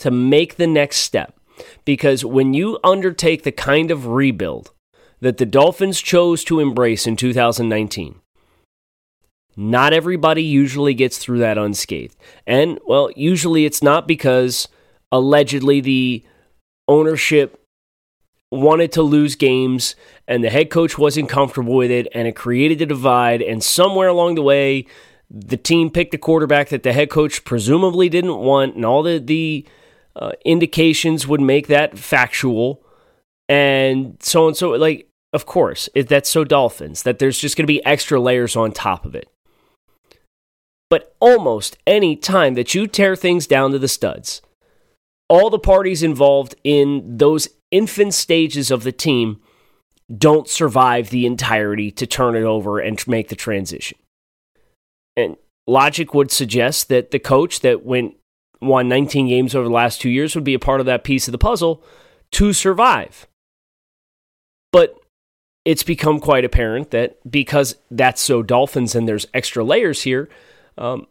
to 0.00 0.10
make 0.10 0.56
the 0.56 0.66
next 0.66 0.98
step. 0.98 1.38
Because 1.84 2.24
when 2.24 2.54
you 2.54 2.78
undertake 2.82 3.44
the 3.44 3.52
kind 3.52 3.92
of 3.92 4.06
rebuild 4.08 4.73
that 5.20 5.38
the 5.38 5.46
Dolphins 5.46 6.00
chose 6.00 6.44
to 6.44 6.60
embrace 6.60 7.06
in 7.06 7.16
2019. 7.16 8.20
Not 9.56 9.92
everybody 9.92 10.42
usually 10.42 10.94
gets 10.94 11.18
through 11.18 11.38
that 11.38 11.58
unscathed. 11.58 12.16
And, 12.46 12.78
well, 12.86 13.10
usually 13.14 13.64
it's 13.64 13.82
not 13.82 14.08
because 14.08 14.68
allegedly 15.12 15.80
the 15.80 16.24
ownership 16.88 17.60
wanted 18.50 18.92
to 18.92 19.02
lose 19.02 19.34
games 19.34 19.94
and 20.26 20.42
the 20.42 20.50
head 20.50 20.70
coach 20.70 20.98
wasn't 20.98 21.28
comfortable 21.28 21.74
with 21.74 21.90
it 21.90 22.08
and 22.14 22.26
it 22.26 22.36
created 22.36 22.82
a 22.82 22.86
divide. 22.86 23.42
And 23.42 23.62
somewhere 23.62 24.08
along 24.08 24.34
the 24.34 24.42
way, 24.42 24.86
the 25.30 25.56
team 25.56 25.90
picked 25.90 26.14
a 26.14 26.18
quarterback 26.18 26.68
that 26.68 26.82
the 26.82 26.92
head 26.92 27.10
coach 27.10 27.44
presumably 27.44 28.08
didn't 28.08 28.36
want, 28.36 28.76
and 28.76 28.84
all 28.84 29.02
the, 29.02 29.18
the 29.18 29.66
uh, 30.14 30.32
indications 30.44 31.26
would 31.26 31.40
make 31.40 31.66
that 31.66 31.98
factual. 31.98 32.83
And 33.48 34.16
so 34.20 34.48
and 34.48 34.56
so, 34.56 34.70
like, 34.70 35.08
of 35.32 35.46
course, 35.46 35.88
it, 35.94 36.08
that's 36.08 36.30
so 36.30 36.44
Dolphins 36.44 37.02
that 37.02 37.18
there's 37.18 37.38
just 37.38 37.56
going 37.56 37.64
to 37.64 37.72
be 37.72 37.84
extra 37.84 38.20
layers 38.20 38.56
on 38.56 38.72
top 38.72 39.04
of 39.04 39.14
it. 39.14 39.28
But 40.88 41.14
almost 41.18 41.76
any 41.86 42.14
time 42.14 42.54
that 42.54 42.74
you 42.74 42.86
tear 42.86 43.16
things 43.16 43.46
down 43.46 43.72
to 43.72 43.78
the 43.78 43.88
studs, 43.88 44.40
all 45.28 45.50
the 45.50 45.58
parties 45.58 46.02
involved 46.02 46.54
in 46.62 47.18
those 47.18 47.48
infant 47.70 48.14
stages 48.14 48.70
of 48.70 48.84
the 48.84 48.92
team 48.92 49.40
don't 50.16 50.48
survive 50.48 51.10
the 51.10 51.26
entirety 51.26 51.90
to 51.90 52.06
turn 52.06 52.36
it 52.36 52.44
over 52.44 52.78
and 52.78 53.06
make 53.08 53.28
the 53.28 53.36
transition. 53.36 53.98
And 55.16 55.36
logic 55.66 56.14
would 56.14 56.30
suggest 56.30 56.88
that 56.88 57.10
the 57.10 57.18
coach 57.18 57.60
that 57.60 57.84
went 57.84 58.16
won 58.60 58.88
19 58.88 59.28
games 59.28 59.54
over 59.54 59.66
the 59.66 59.74
last 59.74 60.00
2 60.00 60.08
years 60.08 60.34
would 60.34 60.44
be 60.44 60.54
a 60.54 60.58
part 60.58 60.80
of 60.80 60.86
that 60.86 61.04
piece 61.04 61.26
of 61.26 61.32
the 61.32 61.38
puzzle 61.38 61.82
to 62.32 62.52
survive. 62.52 63.26
But 64.74 64.98
it's 65.64 65.84
become 65.84 66.18
quite 66.18 66.44
apparent 66.44 66.90
that 66.90 67.16
because 67.30 67.76
that's 67.92 68.20
so 68.20 68.42
Dolphins 68.42 68.96
and 68.96 69.06
there's 69.06 69.24
extra 69.32 69.62
layers 69.62 70.02
here, 70.02 70.28
um, 70.76 71.06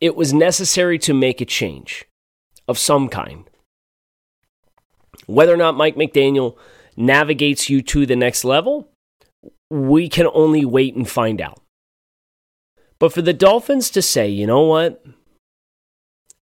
it 0.00 0.16
was 0.16 0.32
necessary 0.32 0.98
to 0.98 1.14
make 1.14 1.40
a 1.40 1.44
change 1.44 2.06
of 2.66 2.76
some 2.76 3.08
kind. 3.08 3.48
Whether 5.26 5.54
or 5.54 5.56
not 5.56 5.76
Mike 5.76 5.94
McDaniel 5.94 6.56
navigates 6.96 7.70
you 7.70 7.82
to 7.82 8.04
the 8.04 8.16
next 8.16 8.44
level, 8.44 8.88
we 9.70 10.08
can 10.08 10.26
only 10.34 10.64
wait 10.64 10.96
and 10.96 11.08
find 11.08 11.40
out. 11.40 11.62
But 12.98 13.12
for 13.12 13.22
the 13.22 13.32
Dolphins 13.32 13.90
to 13.90 14.02
say, 14.02 14.28
you 14.28 14.44
know 14.44 14.62
what? 14.62 15.04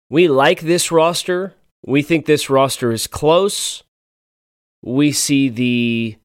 We 0.09 0.29
like 0.29 0.61
this 0.61 0.93
roster. 0.93 1.55
We 1.85 2.01
think 2.01 2.25
this 2.25 2.49
roster 2.49 2.93
is 2.93 3.05
close. 3.05 3.83
We 4.85 5.11
see 5.11 5.49
the 5.49 6.15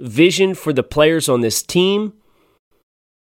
vision 0.00 0.54
for 0.54 0.72
the 0.72 0.82
players 0.82 1.28
on 1.28 1.42
this 1.42 1.62
team. 1.62 2.14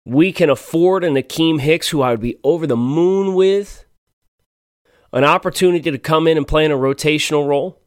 We 0.06 0.34
can 0.34 0.49
afford 0.49 1.04
an 1.04 1.15
Akiem 1.15 1.62
Hicks, 1.62 1.89
who 1.89 2.02
I 2.02 2.12
would 2.12 2.21
be 2.21 2.39
over 2.43 2.65
the 2.65 2.75
moon 2.75 3.36
with, 3.36 3.86
an 5.13 5.23
opportunity 5.23 5.91
to 5.91 5.97
come 5.97 6.28
in 6.28 6.38
and 6.38 6.47
play 6.47 6.65
in 6.65 6.71
a 6.71 6.78
rotational 6.78 7.47
role 7.47 7.82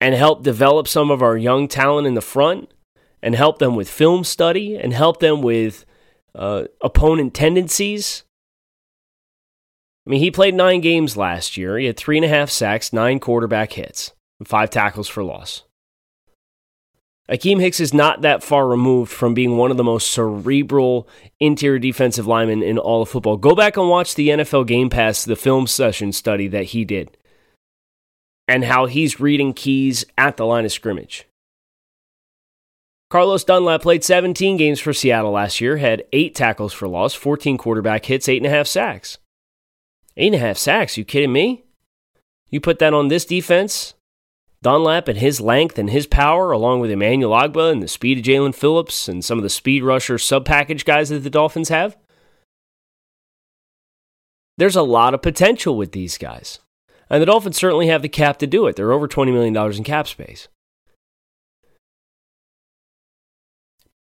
and 0.00 0.14
help 0.14 0.42
develop 0.42 0.88
some 0.88 1.10
of 1.10 1.22
our 1.22 1.36
young 1.36 1.68
talent 1.68 2.06
in 2.06 2.14
the 2.14 2.20
front 2.20 2.72
and 3.22 3.34
help 3.34 3.58
them 3.58 3.76
with 3.76 3.88
film 3.88 4.24
study 4.24 4.76
and 4.76 4.92
help 4.92 5.20
them 5.20 5.40
with 5.40 5.86
uh, 6.34 6.64
opponent 6.82 7.32
tendencies. 7.32 8.24
I 10.06 10.10
mean, 10.10 10.20
he 10.20 10.30
played 10.30 10.54
nine 10.54 10.80
games 10.80 11.16
last 11.16 11.56
year. 11.56 11.78
He 11.78 11.86
had 11.86 11.96
three 11.96 12.18
and 12.18 12.24
a 12.24 12.28
half 12.28 12.50
sacks, 12.50 12.92
nine 12.92 13.20
quarterback 13.20 13.72
hits, 13.72 14.12
and 14.38 14.48
five 14.48 14.70
tackles 14.70 15.08
for 15.08 15.22
loss. 15.22 15.62
Akiem 17.28 17.58
Hicks 17.58 17.80
is 17.80 17.94
not 17.94 18.20
that 18.20 18.42
far 18.42 18.68
removed 18.68 19.10
from 19.10 19.32
being 19.32 19.56
one 19.56 19.70
of 19.70 19.78
the 19.78 19.84
most 19.84 20.10
cerebral 20.10 21.08
interior 21.40 21.78
defensive 21.78 22.26
linemen 22.26 22.62
in 22.62 22.76
all 22.76 23.00
of 23.00 23.08
football. 23.08 23.38
Go 23.38 23.54
back 23.54 23.78
and 23.78 23.88
watch 23.88 24.14
the 24.14 24.28
NFL 24.28 24.66
Game 24.66 24.90
Pass, 24.90 25.24
the 25.24 25.36
film 25.36 25.66
session 25.66 26.12
study 26.12 26.48
that 26.48 26.66
he 26.66 26.84
did, 26.84 27.16
and 28.46 28.64
how 28.64 28.84
he's 28.84 29.20
reading 29.20 29.54
keys 29.54 30.04
at 30.18 30.36
the 30.36 30.44
line 30.44 30.66
of 30.66 30.72
scrimmage. 30.72 31.26
Carlos 33.08 33.44
Dunlap 33.44 33.80
played 33.80 34.04
17 34.04 34.58
games 34.58 34.80
for 34.80 34.92
Seattle 34.92 35.30
last 35.30 35.60
year, 35.62 35.78
had 35.78 36.04
eight 36.12 36.34
tackles 36.34 36.74
for 36.74 36.88
loss, 36.88 37.14
14 37.14 37.56
quarterback 37.56 38.04
hits, 38.04 38.28
eight 38.28 38.38
and 38.38 38.46
a 38.46 38.50
half 38.50 38.66
sacks. 38.66 39.18
Eight 40.16 40.34
and 40.34 40.42
a 40.42 40.46
half 40.46 40.58
sacks? 40.58 40.98
You 40.98 41.04
kidding 41.04 41.32
me? 41.32 41.64
You 42.50 42.60
put 42.60 42.80
that 42.80 42.92
on 42.92 43.08
this 43.08 43.24
defense, 43.24 43.94
Dunlap 44.64 45.08
and 45.08 45.18
his 45.18 45.42
length 45.42 45.78
and 45.78 45.90
his 45.90 46.06
power, 46.06 46.50
along 46.50 46.80
with 46.80 46.90
Emmanuel 46.90 47.38
Ogbah 47.38 47.70
and 47.70 47.82
the 47.82 47.86
speed 47.86 48.18
of 48.18 48.24
Jaelan 48.24 48.54
Phillips 48.54 49.08
and 49.08 49.22
some 49.22 49.38
of 49.38 49.42
the 49.42 49.50
speed 49.50 49.84
rusher 49.84 50.16
sub 50.16 50.46
package 50.46 50.86
guys 50.86 51.10
that 51.10 51.20
the 51.20 51.28
Dolphins 51.28 51.68
have. 51.68 51.98
There's 54.56 54.74
a 54.74 54.82
lot 54.82 55.12
of 55.12 55.20
potential 55.20 55.76
with 55.76 55.92
these 55.92 56.16
guys. 56.16 56.60
And 57.10 57.20
the 57.20 57.26
Dolphins 57.26 57.58
certainly 57.58 57.88
have 57.88 58.00
the 58.00 58.08
cap 58.08 58.38
to 58.38 58.46
do 58.46 58.66
it. 58.66 58.76
They're 58.76 58.92
over 58.92 59.06
$20 59.06 59.32
million 59.34 59.54
in 59.54 59.84
cap 59.84 60.08
space. 60.08 60.48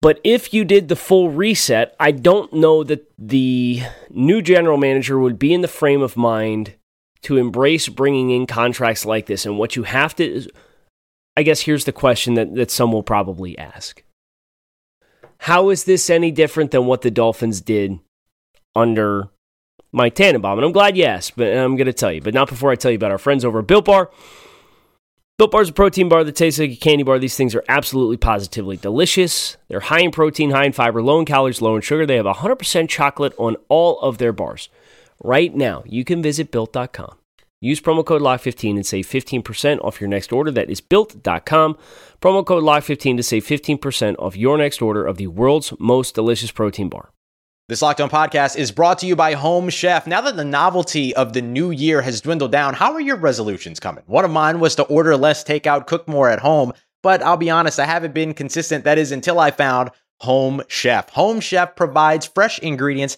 But 0.01 0.21
if 0.23 0.53
you 0.53 0.63
did 0.63 0.87
the 0.87 0.95
full 0.95 1.29
reset, 1.29 1.93
I 1.99 2.11
don't 2.11 2.53
know 2.53 2.85
that 2.85 3.11
the 3.17 3.81
new 4.09 4.41
general 4.41 4.77
manager 4.77 5.19
would 5.19 5.37
be 5.37 5.53
in 5.53 5.61
the 5.61 5.67
frame 5.67 6.01
of 6.01 6.15
mind 6.15 6.75
to 7.23 7.37
embrace 7.37 7.89
bringing 7.89 8.29
in 8.29 8.45
contracts 8.45 9.05
like 9.05 9.25
this. 9.25 9.45
And 9.45 9.57
what 9.57 9.75
you 9.75 9.83
have 9.83 10.15
to, 10.17 10.47
I 11.35 11.43
guess 11.43 11.61
here's 11.61 11.85
the 11.85 11.91
question 11.91 12.35
that, 12.35 12.53
that 12.55 12.71
some 12.71 12.91
will 12.91 13.03
probably 13.03 13.57
ask 13.57 14.03
How 15.39 15.69
is 15.69 15.85
this 15.85 16.09
any 16.09 16.31
different 16.31 16.71
than 16.71 16.85
what 16.85 17.01
the 17.01 17.11
Dolphins 17.11 17.61
did 17.61 17.99
under 18.75 19.29
Mike 19.91 20.15
Tannenbaum? 20.15 20.57
And 20.57 20.65
I'm 20.65 20.71
glad 20.71 20.97
you 20.97 21.05
asked, 21.05 21.35
but 21.35 21.55
I'm 21.55 21.75
going 21.75 21.87
to 21.87 21.93
tell 21.93 22.11
you. 22.11 22.21
But 22.21 22.33
not 22.33 22.49
before 22.49 22.71
I 22.71 22.75
tell 22.75 22.91
you 22.91 22.97
about 22.97 23.11
our 23.11 23.17
friends 23.17 23.43
over 23.43 23.59
at 23.59 23.67
Built 23.67 23.85
Bar. 23.85 24.11
Built 25.39 25.51
Bar 25.51 25.63
is 25.63 25.69
a 25.69 25.73
protein 25.73 26.09
bar 26.09 26.23
that 26.23 26.35
tastes 26.35 26.59
like 26.59 26.71
a 26.71 26.75
candy 26.75 27.03
bar. 27.03 27.17
These 27.17 27.35
things 27.35 27.55
are 27.55 27.63
absolutely 27.67 28.17
positively 28.17 28.77
delicious. 28.77 29.57
They're 29.67 29.79
high 29.79 30.01
in 30.01 30.11
protein, 30.11 30.51
high 30.51 30.65
in 30.65 30.73
fiber, 30.73 31.01
low 31.01 31.19
in 31.19 31.25
calories, 31.25 31.61
low 31.61 31.75
in 31.75 31.81
sugar. 31.81 32.05
They 32.05 32.17
have 32.17 32.27
100% 32.27 32.87
chocolate 32.87 33.33
on 33.39 33.55
all 33.67 33.99
of 34.01 34.19
their 34.19 34.31
bars. 34.31 34.69
Right 35.23 35.55
now, 35.55 35.83
you 35.85 36.03
can 36.03 36.21
visit 36.21 36.51
built.com. 36.51 37.15
Use 37.61 37.79
promo 37.79 38.05
code 38.05 38.21
LOCK15 38.21 38.75
and 38.75 38.85
save 38.85 39.07
15% 39.07 39.79
off 39.81 40.01
your 40.01 40.09
next 40.09 40.33
order. 40.33 40.51
That 40.51 40.69
is 40.69 40.81
built.com. 40.81 41.77
Promo 42.19 42.45
code 42.45 42.63
LOCK15 42.63 43.15
to 43.15 43.23
save 43.23 43.45
15% 43.45 44.15
off 44.19 44.35
your 44.35 44.57
next 44.57 44.81
order 44.81 45.05
of 45.05 45.15
the 45.15 45.27
world's 45.27 45.71
most 45.79 46.13
delicious 46.13 46.51
protein 46.51 46.89
bar. 46.89 47.11
This 47.69 47.81
Locked 47.81 48.01
On 48.01 48.09
podcast 48.09 48.57
is 48.57 48.73
brought 48.73 48.99
to 48.99 49.05
you 49.05 49.15
by 49.15 49.31
Home 49.35 49.69
Chef. 49.69 50.05
Now 50.05 50.19
that 50.19 50.35
the 50.35 50.43
novelty 50.43 51.15
of 51.15 51.31
the 51.31 51.41
new 51.41 51.71
year 51.71 52.01
has 52.01 52.19
dwindled 52.19 52.51
down, 52.51 52.73
how 52.73 52.91
are 52.91 52.99
your 52.99 53.15
resolutions 53.15 53.79
coming? 53.79 54.03
One 54.07 54.25
of 54.25 54.31
mine 54.31 54.59
was 54.59 54.75
to 54.75 54.83
order 54.83 55.15
less 55.15 55.45
takeout, 55.45 55.87
cook 55.87 56.05
more 56.05 56.29
at 56.29 56.41
home, 56.41 56.73
but 57.01 57.23
I'll 57.23 57.37
be 57.37 57.49
honest, 57.49 57.79
I 57.79 57.85
haven't 57.85 58.13
been 58.13 58.33
consistent. 58.33 58.83
That 58.83 58.97
is 58.97 59.13
until 59.13 59.39
I 59.39 59.51
found 59.51 59.91
Home 60.19 60.63
Chef. 60.67 61.09
Home 61.11 61.39
Chef 61.39 61.77
provides 61.77 62.25
fresh 62.25 62.59
ingredients 62.59 63.17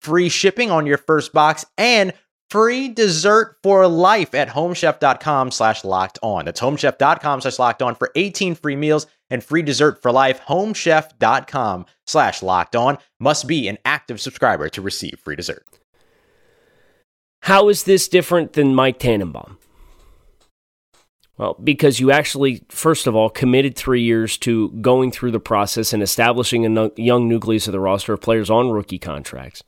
free 0.00 0.28
shipping 0.28 0.70
on 0.70 0.86
your 0.86 0.98
first 0.98 1.32
box 1.32 1.64
and 1.78 2.12
free 2.50 2.88
dessert 2.88 3.56
for 3.62 3.86
life 3.86 4.34
at 4.34 4.48
homechef.com 4.48 5.50
slash 5.50 5.84
locked 5.84 6.18
on. 6.22 6.44
That's 6.44 6.60
homechef.com 6.60 7.40
slash 7.40 7.58
locked 7.58 7.82
on 7.82 7.94
for 7.94 8.10
18 8.16 8.56
free 8.56 8.76
meals 8.76 9.06
and 9.30 9.42
free 9.42 9.62
dessert 9.62 10.02
for 10.02 10.12
life. 10.12 10.40
Homechef.com 10.42 11.86
slash 12.06 12.42
locked 12.42 12.76
on 12.76 12.98
must 13.18 13.46
be 13.46 13.68
an 13.68 13.78
active 13.84 14.20
subscriber 14.20 14.68
to 14.70 14.82
receive 14.82 15.18
free 15.22 15.36
dessert. 15.36 15.64
How 17.42 17.68
is 17.68 17.84
this 17.84 18.08
different 18.08 18.52
than 18.52 18.74
Mike 18.74 18.98
Tannenbaum? 18.98 19.56
Well, 21.38 21.56
because 21.64 21.98
you 21.98 22.10
actually, 22.10 22.62
first 22.68 23.06
of 23.06 23.16
all, 23.16 23.30
committed 23.30 23.74
three 23.74 24.02
years 24.02 24.36
to 24.38 24.68
going 24.82 25.10
through 25.10 25.30
the 25.30 25.40
process 25.40 25.94
and 25.94 26.02
establishing 26.02 26.76
a 26.76 26.90
young 26.96 27.28
nucleus 27.28 27.66
of 27.66 27.72
the 27.72 27.80
roster 27.80 28.12
of 28.12 28.20
players 28.20 28.50
on 28.50 28.68
rookie 28.70 28.98
contracts. 28.98 29.62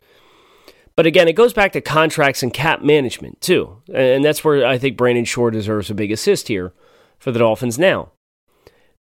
But 0.95 1.07
again, 1.07 1.29
it 1.29 1.35
goes 1.35 1.53
back 1.53 1.73
to 1.73 1.81
contracts 1.81 2.43
and 2.43 2.53
cap 2.53 2.83
management 2.83 3.41
too. 3.41 3.83
And 3.93 4.25
that's 4.25 4.45
where 4.45 4.67
I 4.67 4.79
think 4.79 4.97
Brandon 4.97 5.25
Shore 5.25 5.51
deserves 5.51 5.91
a 5.91 5.95
big 5.95 6.13
assist 6.13 6.49
here 6.49 6.73
for 7.19 7.33
the 7.33 7.39
Dolphins 7.39 7.79
now. 7.79 8.13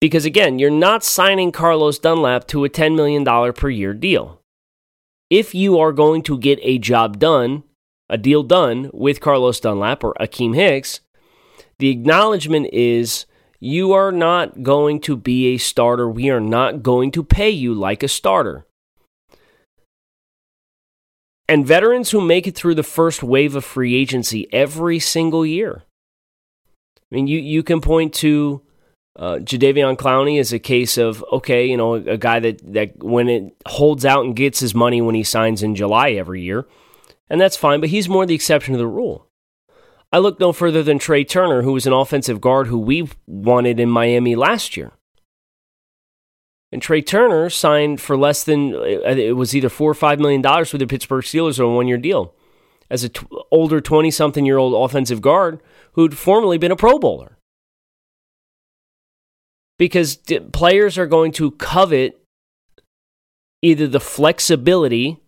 Because 0.00 0.24
again, 0.24 0.58
you're 0.58 0.70
not 0.70 1.04
signing 1.04 1.52
Carlos 1.52 1.98
Dunlap 1.98 2.46
to 2.48 2.64
a 2.64 2.68
$10 2.68 2.94
million 2.96 3.24
per 3.52 3.68
year 3.68 3.94
deal. 3.94 4.40
If 5.30 5.54
you 5.54 5.78
are 5.78 5.92
going 5.92 6.22
to 6.22 6.38
get 6.38 6.58
a 6.62 6.78
job 6.78 7.18
done, 7.18 7.64
a 8.08 8.16
deal 8.16 8.42
done 8.42 8.90
with 8.92 9.20
Carlos 9.20 9.60
Dunlap 9.60 10.02
or 10.02 10.14
Akiem 10.20 10.54
Hicks, 10.54 11.00
the 11.78 11.90
acknowledgement 11.90 12.72
is 12.72 13.26
you 13.60 13.92
are 13.92 14.12
not 14.12 14.62
going 14.62 15.00
to 15.00 15.16
be 15.16 15.48
a 15.48 15.58
starter. 15.58 16.08
We 16.08 16.30
are 16.30 16.40
not 16.40 16.82
going 16.82 17.10
to 17.12 17.24
pay 17.24 17.50
you 17.50 17.74
like 17.74 18.02
a 18.02 18.08
starter. 18.08 18.66
And 21.48 21.66
veterans 21.66 22.10
who 22.10 22.20
make 22.20 22.46
it 22.46 22.54
through 22.54 22.74
the 22.74 22.82
first 22.82 23.22
wave 23.22 23.56
of 23.56 23.64
free 23.64 23.94
agency 23.94 24.46
every 24.52 24.98
single 24.98 25.46
year. 25.46 25.84
I 27.10 27.14
mean, 27.14 27.26
you, 27.26 27.38
you 27.38 27.62
can 27.62 27.80
point 27.80 28.12
to 28.14 28.60
uh, 29.16 29.36
Jadeveon 29.36 29.96
Clowney 29.96 30.38
as 30.38 30.52
a 30.52 30.58
case 30.58 30.98
of, 30.98 31.24
okay, 31.32 31.66
you 31.66 31.76
know, 31.76 31.94
a 31.94 32.18
guy 32.18 32.38
that, 32.38 32.72
that 32.72 33.02
when 33.02 33.28
it 33.28 33.56
holds 33.66 34.04
out 34.04 34.24
and 34.24 34.36
gets 34.36 34.60
his 34.60 34.74
money 34.74 35.00
when 35.00 35.14
he 35.14 35.22
signs 35.22 35.62
in 35.62 35.74
July 35.74 36.10
every 36.10 36.42
year, 36.42 36.66
and 37.30 37.40
that's 37.40 37.56
fine, 37.56 37.80
but 37.80 37.88
he's 37.88 38.08
more 38.08 38.26
the 38.26 38.34
exception 38.34 38.74
to 38.74 38.78
the 38.78 38.86
rule. 38.86 39.26
I 40.12 40.18
look 40.18 40.38
no 40.38 40.52
further 40.52 40.82
than 40.82 40.98
Trai 40.98 41.28
Turner, 41.28 41.62
who 41.62 41.72
was 41.72 41.86
an 41.86 41.92
offensive 41.92 42.40
guard 42.40 42.66
who 42.66 42.78
we 42.78 43.08
wanted 43.26 43.80
in 43.80 43.90
Miami 43.90 44.36
last 44.36 44.76
year. 44.76 44.92
And 46.70 46.82
Trai 46.82 47.04
Turner 47.04 47.48
signed 47.48 48.00
for 48.00 48.16
less 48.16 48.44
than 48.44 48.74
uh, 48.74 48.80
it 48.80 49.36
was 49.36 49.54
either 49.54 49.68
four 49.68 49.90
or 49.90 49.94
five 49.94 50.18
million 50.20 50.42
dollars 50.42 50.72
with 50.72 50.80
the 50.80 50.86
Pittsburgh 50.86 51.24
Steelers 51.24 51.58
on 51.58 51.72
a 51.72 51.74
one 51.74 51.88
year 51.88 51.96
deal 51.96 52.34
as 52.90 53.04
an 53.04 53.10
t- 53.10 53.26
older 53.50 53.80
20 53.80 54.10
something 54.10 54.44
year 54.44 54.58
old 54.58 54.74
offensive 54.88 55.20
guard 55.20 55.60
who'd 55.92 56.16
formerly 56.16 56.58
been 56.58 56.72
a 56.72 56.76
Pro 56.76 56.98
Bowler. 56.98 57.38
Because 59.78 60.16
d- 60.16 60.40
players 60.40 60.98
are 60.98 61.06
going 61.06 61.32
to 61.32 61.52
covet 61.52 62.20
either 63.62 63.86
the 63.86 64.00
flexibility 64.00 65.20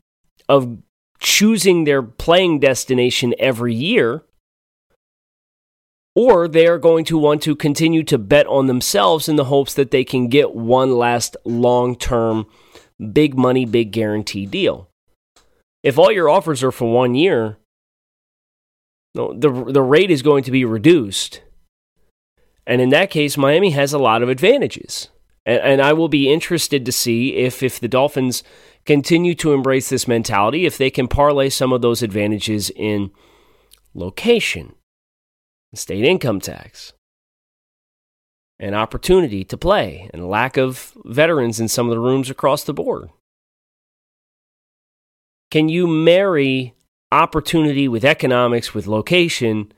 of 0.49 0.79
choosing 1.21 1.85
their 1.85 2.03
playing 2.03 2.61
destination 2.61 3.35
every 3.39 3.75
year 3.75 4.25
or 6.15 6.49
they 6.49 6.67
are 6.67 6.79
going 6.79 7.05
to 7.05 7.19
want 7.19 7.43
to 7.43 7.55
continue 7.55 8.03
to 8.05 8.19
bet 8.19 8.47
on 8.47 8.67
themselves 8.67 9.29
in 9.29 9.37
the 9.37 9.45
hopes 9.45 9.75
that 9.75 9.91
they 9.91 10.05
can 10.05 10.29
get 10.29 10.55
one 10.55 10.93
last 10.93 11.37
long 11.45 11.95
term, 11.97 12.47
big 13.13 13.37
money, 13.37 13.65
big 13.65 13.93
guarantee 13.93 14.47
deal. 14.47 14.89
If 15.83 15.99
all 15.99 16.13
your 16.13 16.29
offers 16.29 16.63
are 16.63 16.73
for 16.73 16.93
one 16.93 17.15
year, 17.15 17.59
the, 19.15 19.51
the 19.69 19.83
rate 19.83 20.11
is 20.11 20.23
going 20.23 20.45
to 20.45 20.51
be 20.51 20.65
reduced. 20.65 21.43
And 22.67 22.81
in 22.81 22.91
that 22.91 23.11
case, 23.11 23.37
Miami 23.37 23.71
has 23.71 23.93
a 23.93 23.99
lot 23.99 24.23
of 24.23 24.29
advantages. 24.29 25.09
And, 25.47 25.61
and 25.61 25.83
I 25.83 25.93
will 25.93 26.09
be 26.09 26.33
interested 26.33 26.85
to 26.85 26.93
see 26.93 27.37
if, 27.37 27.63
if 27.63 27.81
the 27.81 27.89
Dolphins 27.89 28.43
continue 28.85 29.35
to 29.37 29.53
embrace 29.53 29.89
this 29.89 30.07
mentality, 30.07 30.67
if 30.67 30.77
they 30.77 30.91
can 30.91 31.09
parlay 31.09 31.49
some 31.49 31.73
of 31.73 31.83
those 31.83 32.03
advantages 32.03 32.71
in 32.71 33.11
location 33.95 34.75
state 35.75 36.05
income 36.05 36.41
tax, 36.41 36.93
and 38.59 38.75
opportunity 38.75 39.45
to 39.45 39.57
play, 39.57 40.11
and 40.13 40.29
lack 40.29 40.57
of 40.57 40.93
veterans 41.05 41.61
in 41.61 41.69
some 41.69 41.87
of 41.87 41.91
the 41.91 42.01
rooms 42.01 42.29
across 42.29 42.65
the 42.65 42.75
board. 42.75 43.11
Can 45.51 45.69
you 45.69 45.87
marry 45.87 46.75
opportunity 47.11 47.89
with 47.89 48.05
economics, 48.05 48.75
with 48.75 48.87
location, 48.87 49.73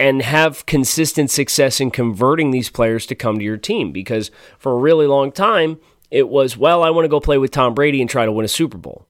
and 0.00 0.22
have 0.22 0.66
consistent 0.66 1.30
success 1.30 1.80
in 1.80 1.90
converting 1.90 2.50
these 2.50 2.68
players 2.70 3.06
to 3.06 3.14
come 3.14 3.38
to 3.38 3.44
your 3.44 3.56
team? 3.56 3.92
Because 3.92 4.30
for 4.58 4.72
a 4.72 4.78
really 4.78 5.06
long 5.06 5.32
time, 5.32 5.78
it 6.10 6.28
was, 6.28 6.56
well, 6.56 6.82
I 6.82 6.90
want 6.90 7.04
to 7.04 7.08
go 7.08 7.20
play 7.20 7.38
with 7.38 7.50
Tom 7.50 7.74
Brady 7.74 8.00
and 8.00 8.10
try 8.10 8.24
to 8.24 8.32
win 8.32 8.44
a 8.44 8.48
Super 8.48 8.78
Bowl. 8.78 9.06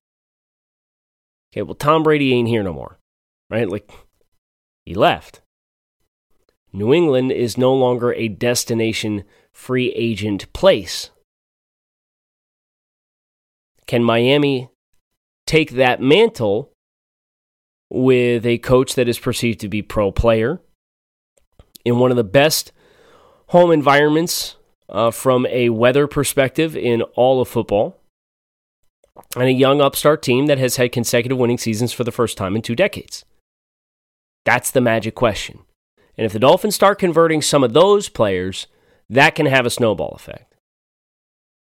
Okay, 1.52 1.62
well, 1.62 1.74
Tom 1.74 2.02
Brady 2.02 2.34
ain't 2.34 2.48
here 2.48 2.62
no 2.62 2.72
more, 2.72 2.98
right? 3.48 3.68
Like, 3.68 3.90
he 4.86 4.94
left. 4.94 5.42
New 6.72 6.94
England 6.94 7.32
is 7.32 7.58
no 7.58 7.74
longer 7.74 8.14
a 8.14 8.28
destination 8.28 9.24
free 9.52 9.92
agent 9.92 10.50
place. 10.52 11.10
Can 13.86 14.02
Miami 14.02 14.70
take 15.46 15.72
that 15.72 16.00
mantle 16.00 16.72
with 17.90 18.46
a 18.46 18.58
coach 18.58 18.94
that 18.94 19.08
is 19.08 19.18
perceived 19.18 19.60
to 19.60 19.68
be 19.68 19.82
pro 19.82 20.10
player 20.10 20.60
in 21.84 21.98
one 21.98 22.10
of 22.10 22.16
the 22.16 22.24
best 22.24 22.72
home 23.48 23.70
environments 23.70 24.56
uh, 24.88 25.10
from 25.10 25.46
a 25.46 25.68
weather 25.68 26.06
perspective 26.06 26.76
in 26.76 27.02
all 27.02 27.40
of 27.40 27.48
football? 27.48 28.00
and 29.34 29.44
a 29.44 29.52
young 29.52 29.80
upstart 29.80 30.22
team 30.22 30.46
that 30.46 30.58
has 30.58 30.76
had 30.76 30.92
consecutive 30.92 31.38
winning 31.38 31.58
seasons 31.58 31.92
for 31.92 32.04
the 32.04 32.12
first 32.12 32.36
time 32.36 32.54
in 32.56 32.62
two 32.62 32.76
decades? 32.76 33.24
That's 34.46 34.70
the 34.70 34.80
magic 34.80 35.16
question. 35.16 35.58
And 36.16 36.24
if 36.24 36.32
the 36.32 36.38
Dolphins 36.38 36.76
start 36.76 37.00
converting 37.00 37.42
some 37.42 37.64
of 37.64 37.74
those 37.74 38.08
players, 38.08 38.68
that 39.10 39.34
can 39.34 39.46
have 39.46 39.66
a 39.66 39.70
snowball 39.70 40.14
effect. 40.14 40.54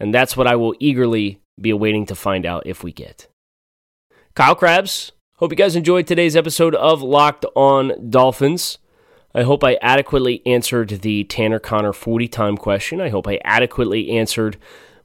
And 0.01 0.13
that's 0.13 0.37
what 0.37 0.49
I 0.49 0.57
will 0.57 0.75
eagerly 0.81 1.41
be 1.59 1.71
awaiting 1.71 2.05
to 2.07 2.17
find 2.17 2.45
out 2.45 2.67
if 2.67 2.83
we 2.83 2.93
get. 2.93 3.29
Kyle 4.35 4.57
Crabbs, 4.57 5.13
hope 5.37 5.53
you 5.53 5.57
guys 5.57 5.77
enjoyed 5.77 6.09
today's 6.09 6.35
episode 6.35 6.75
of 6.75 7.01
Locked 7.01 7.47
on 7.55 8.11
Dolphins. 8.11 8.79
I 9.37 9.45
hope 9.45 9.63
I 9.63 9.79
adequately 9.81 10.45
answered 10.45 10.89
the 10.89 11.23
Tanner 11.25 11.61
Conner 11.61 11.93
40 11.93 12.27
time 12.27 12.57
question. 12.57 13.01
I 13.01 13.09
hope 13.09 13.29
I 13.29 13.39
adequately 13.45 14.11
answered 14.11 14.57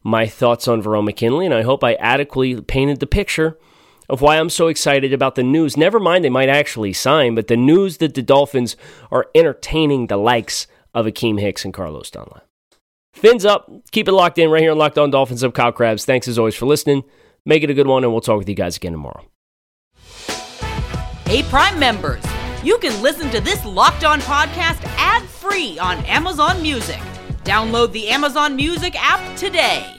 my 0.01 0.25
thoughts 0.25 0.67
on 0.67 0.81
Verone 0.81 1.05
McKinley, 1.05 1.45
and 1.45 1.53
I 1.53 1.61
hope 1.61 1.83
I 1.83 1.93
adequately 1.95 2.59
painted 2.61 2.99
the 2.99 3.07
picture 3.07 3.59
of 4.09 4.21
why 4.21 4.37
I'm 4.37 4.49
so 4.49 4.67
excited 4.67 5.13
about 5.13 5.35
the 5.35 5.43
news. 5.43 5.77
Never 5.77 5.99
mind, 5.99 6.25
they 6.25 6.29
might 6.29 6.49
actually 6.49 6.93
sign, 6.93 7.35
but 7.35 7.47
the 7.47 7.57
news 7.57 7.97
that 7.97 8.15
the 8.15 8.21
Dolphins 8.21 8.75
are 9.11 9.27
entertaining 9.35 10.07
the 10.07 10.17
likes 10.17 10.67
of 10.93 11.05
Akiem 11.05 11.39
Hicks 11.39 11.63
and 11.63 11.73
Carlos 11.73 12.09
Dunlap. 12.09 12.45
Fins 13.13 13.45
up. 13.45 13.69
Keep 13.91 14.07
it 14.07 14.13
locked 14.13 14.37
in 14.37 14.49
right 14.49 14.61
here 14.61 14.71
on 14.71 14.77
Locked 14.77 14.97
On 14.97 15.11
Dolphins. 15.11 15.43
I'm 15.43 15.51
Kyle 15.51 15.71
Crabbs. 15.71 16.05
Thanks 16.05 16.27
as 16.27 16.39
always 16.39 16.55
for 16.55 16.65
listening. 16.65 17.03
Make 17.45 17.63
it 17.63 17.69
a 17.69 17.73
good 17.73 17.87
one, 17.87 18.03
and 18.03 18.11
we'll 18.11 18.21
talk 18.21 18.37
with 18.37 18.49
you 18.49 18.55
guys 18.55 18.77
again 18.77 18.91
tomorrow. 18.91 19.25
Hey, 21.25 21.43
Prime 21.43 21.77
members, 21.77 22.23
you 22.63 22.77
can 22.79 23.01
listen 23.03 23.29
to 23.29 23.39
this 23.39 23.63
Locked 23.65 24.03
On 24.03 24.19
podcast 24.21 24.83
ad 24.97 25.23
free 25.23 25.77
on 25.79 25.97
Amazon 26.05 26.61
Music. 26.61 26.99
Download 27.43 27.91
the 27.91 28.09
Amazon 28.09 28.55
Music 28.55 28.95
app 28.97 29.37
today. 29.37 29.98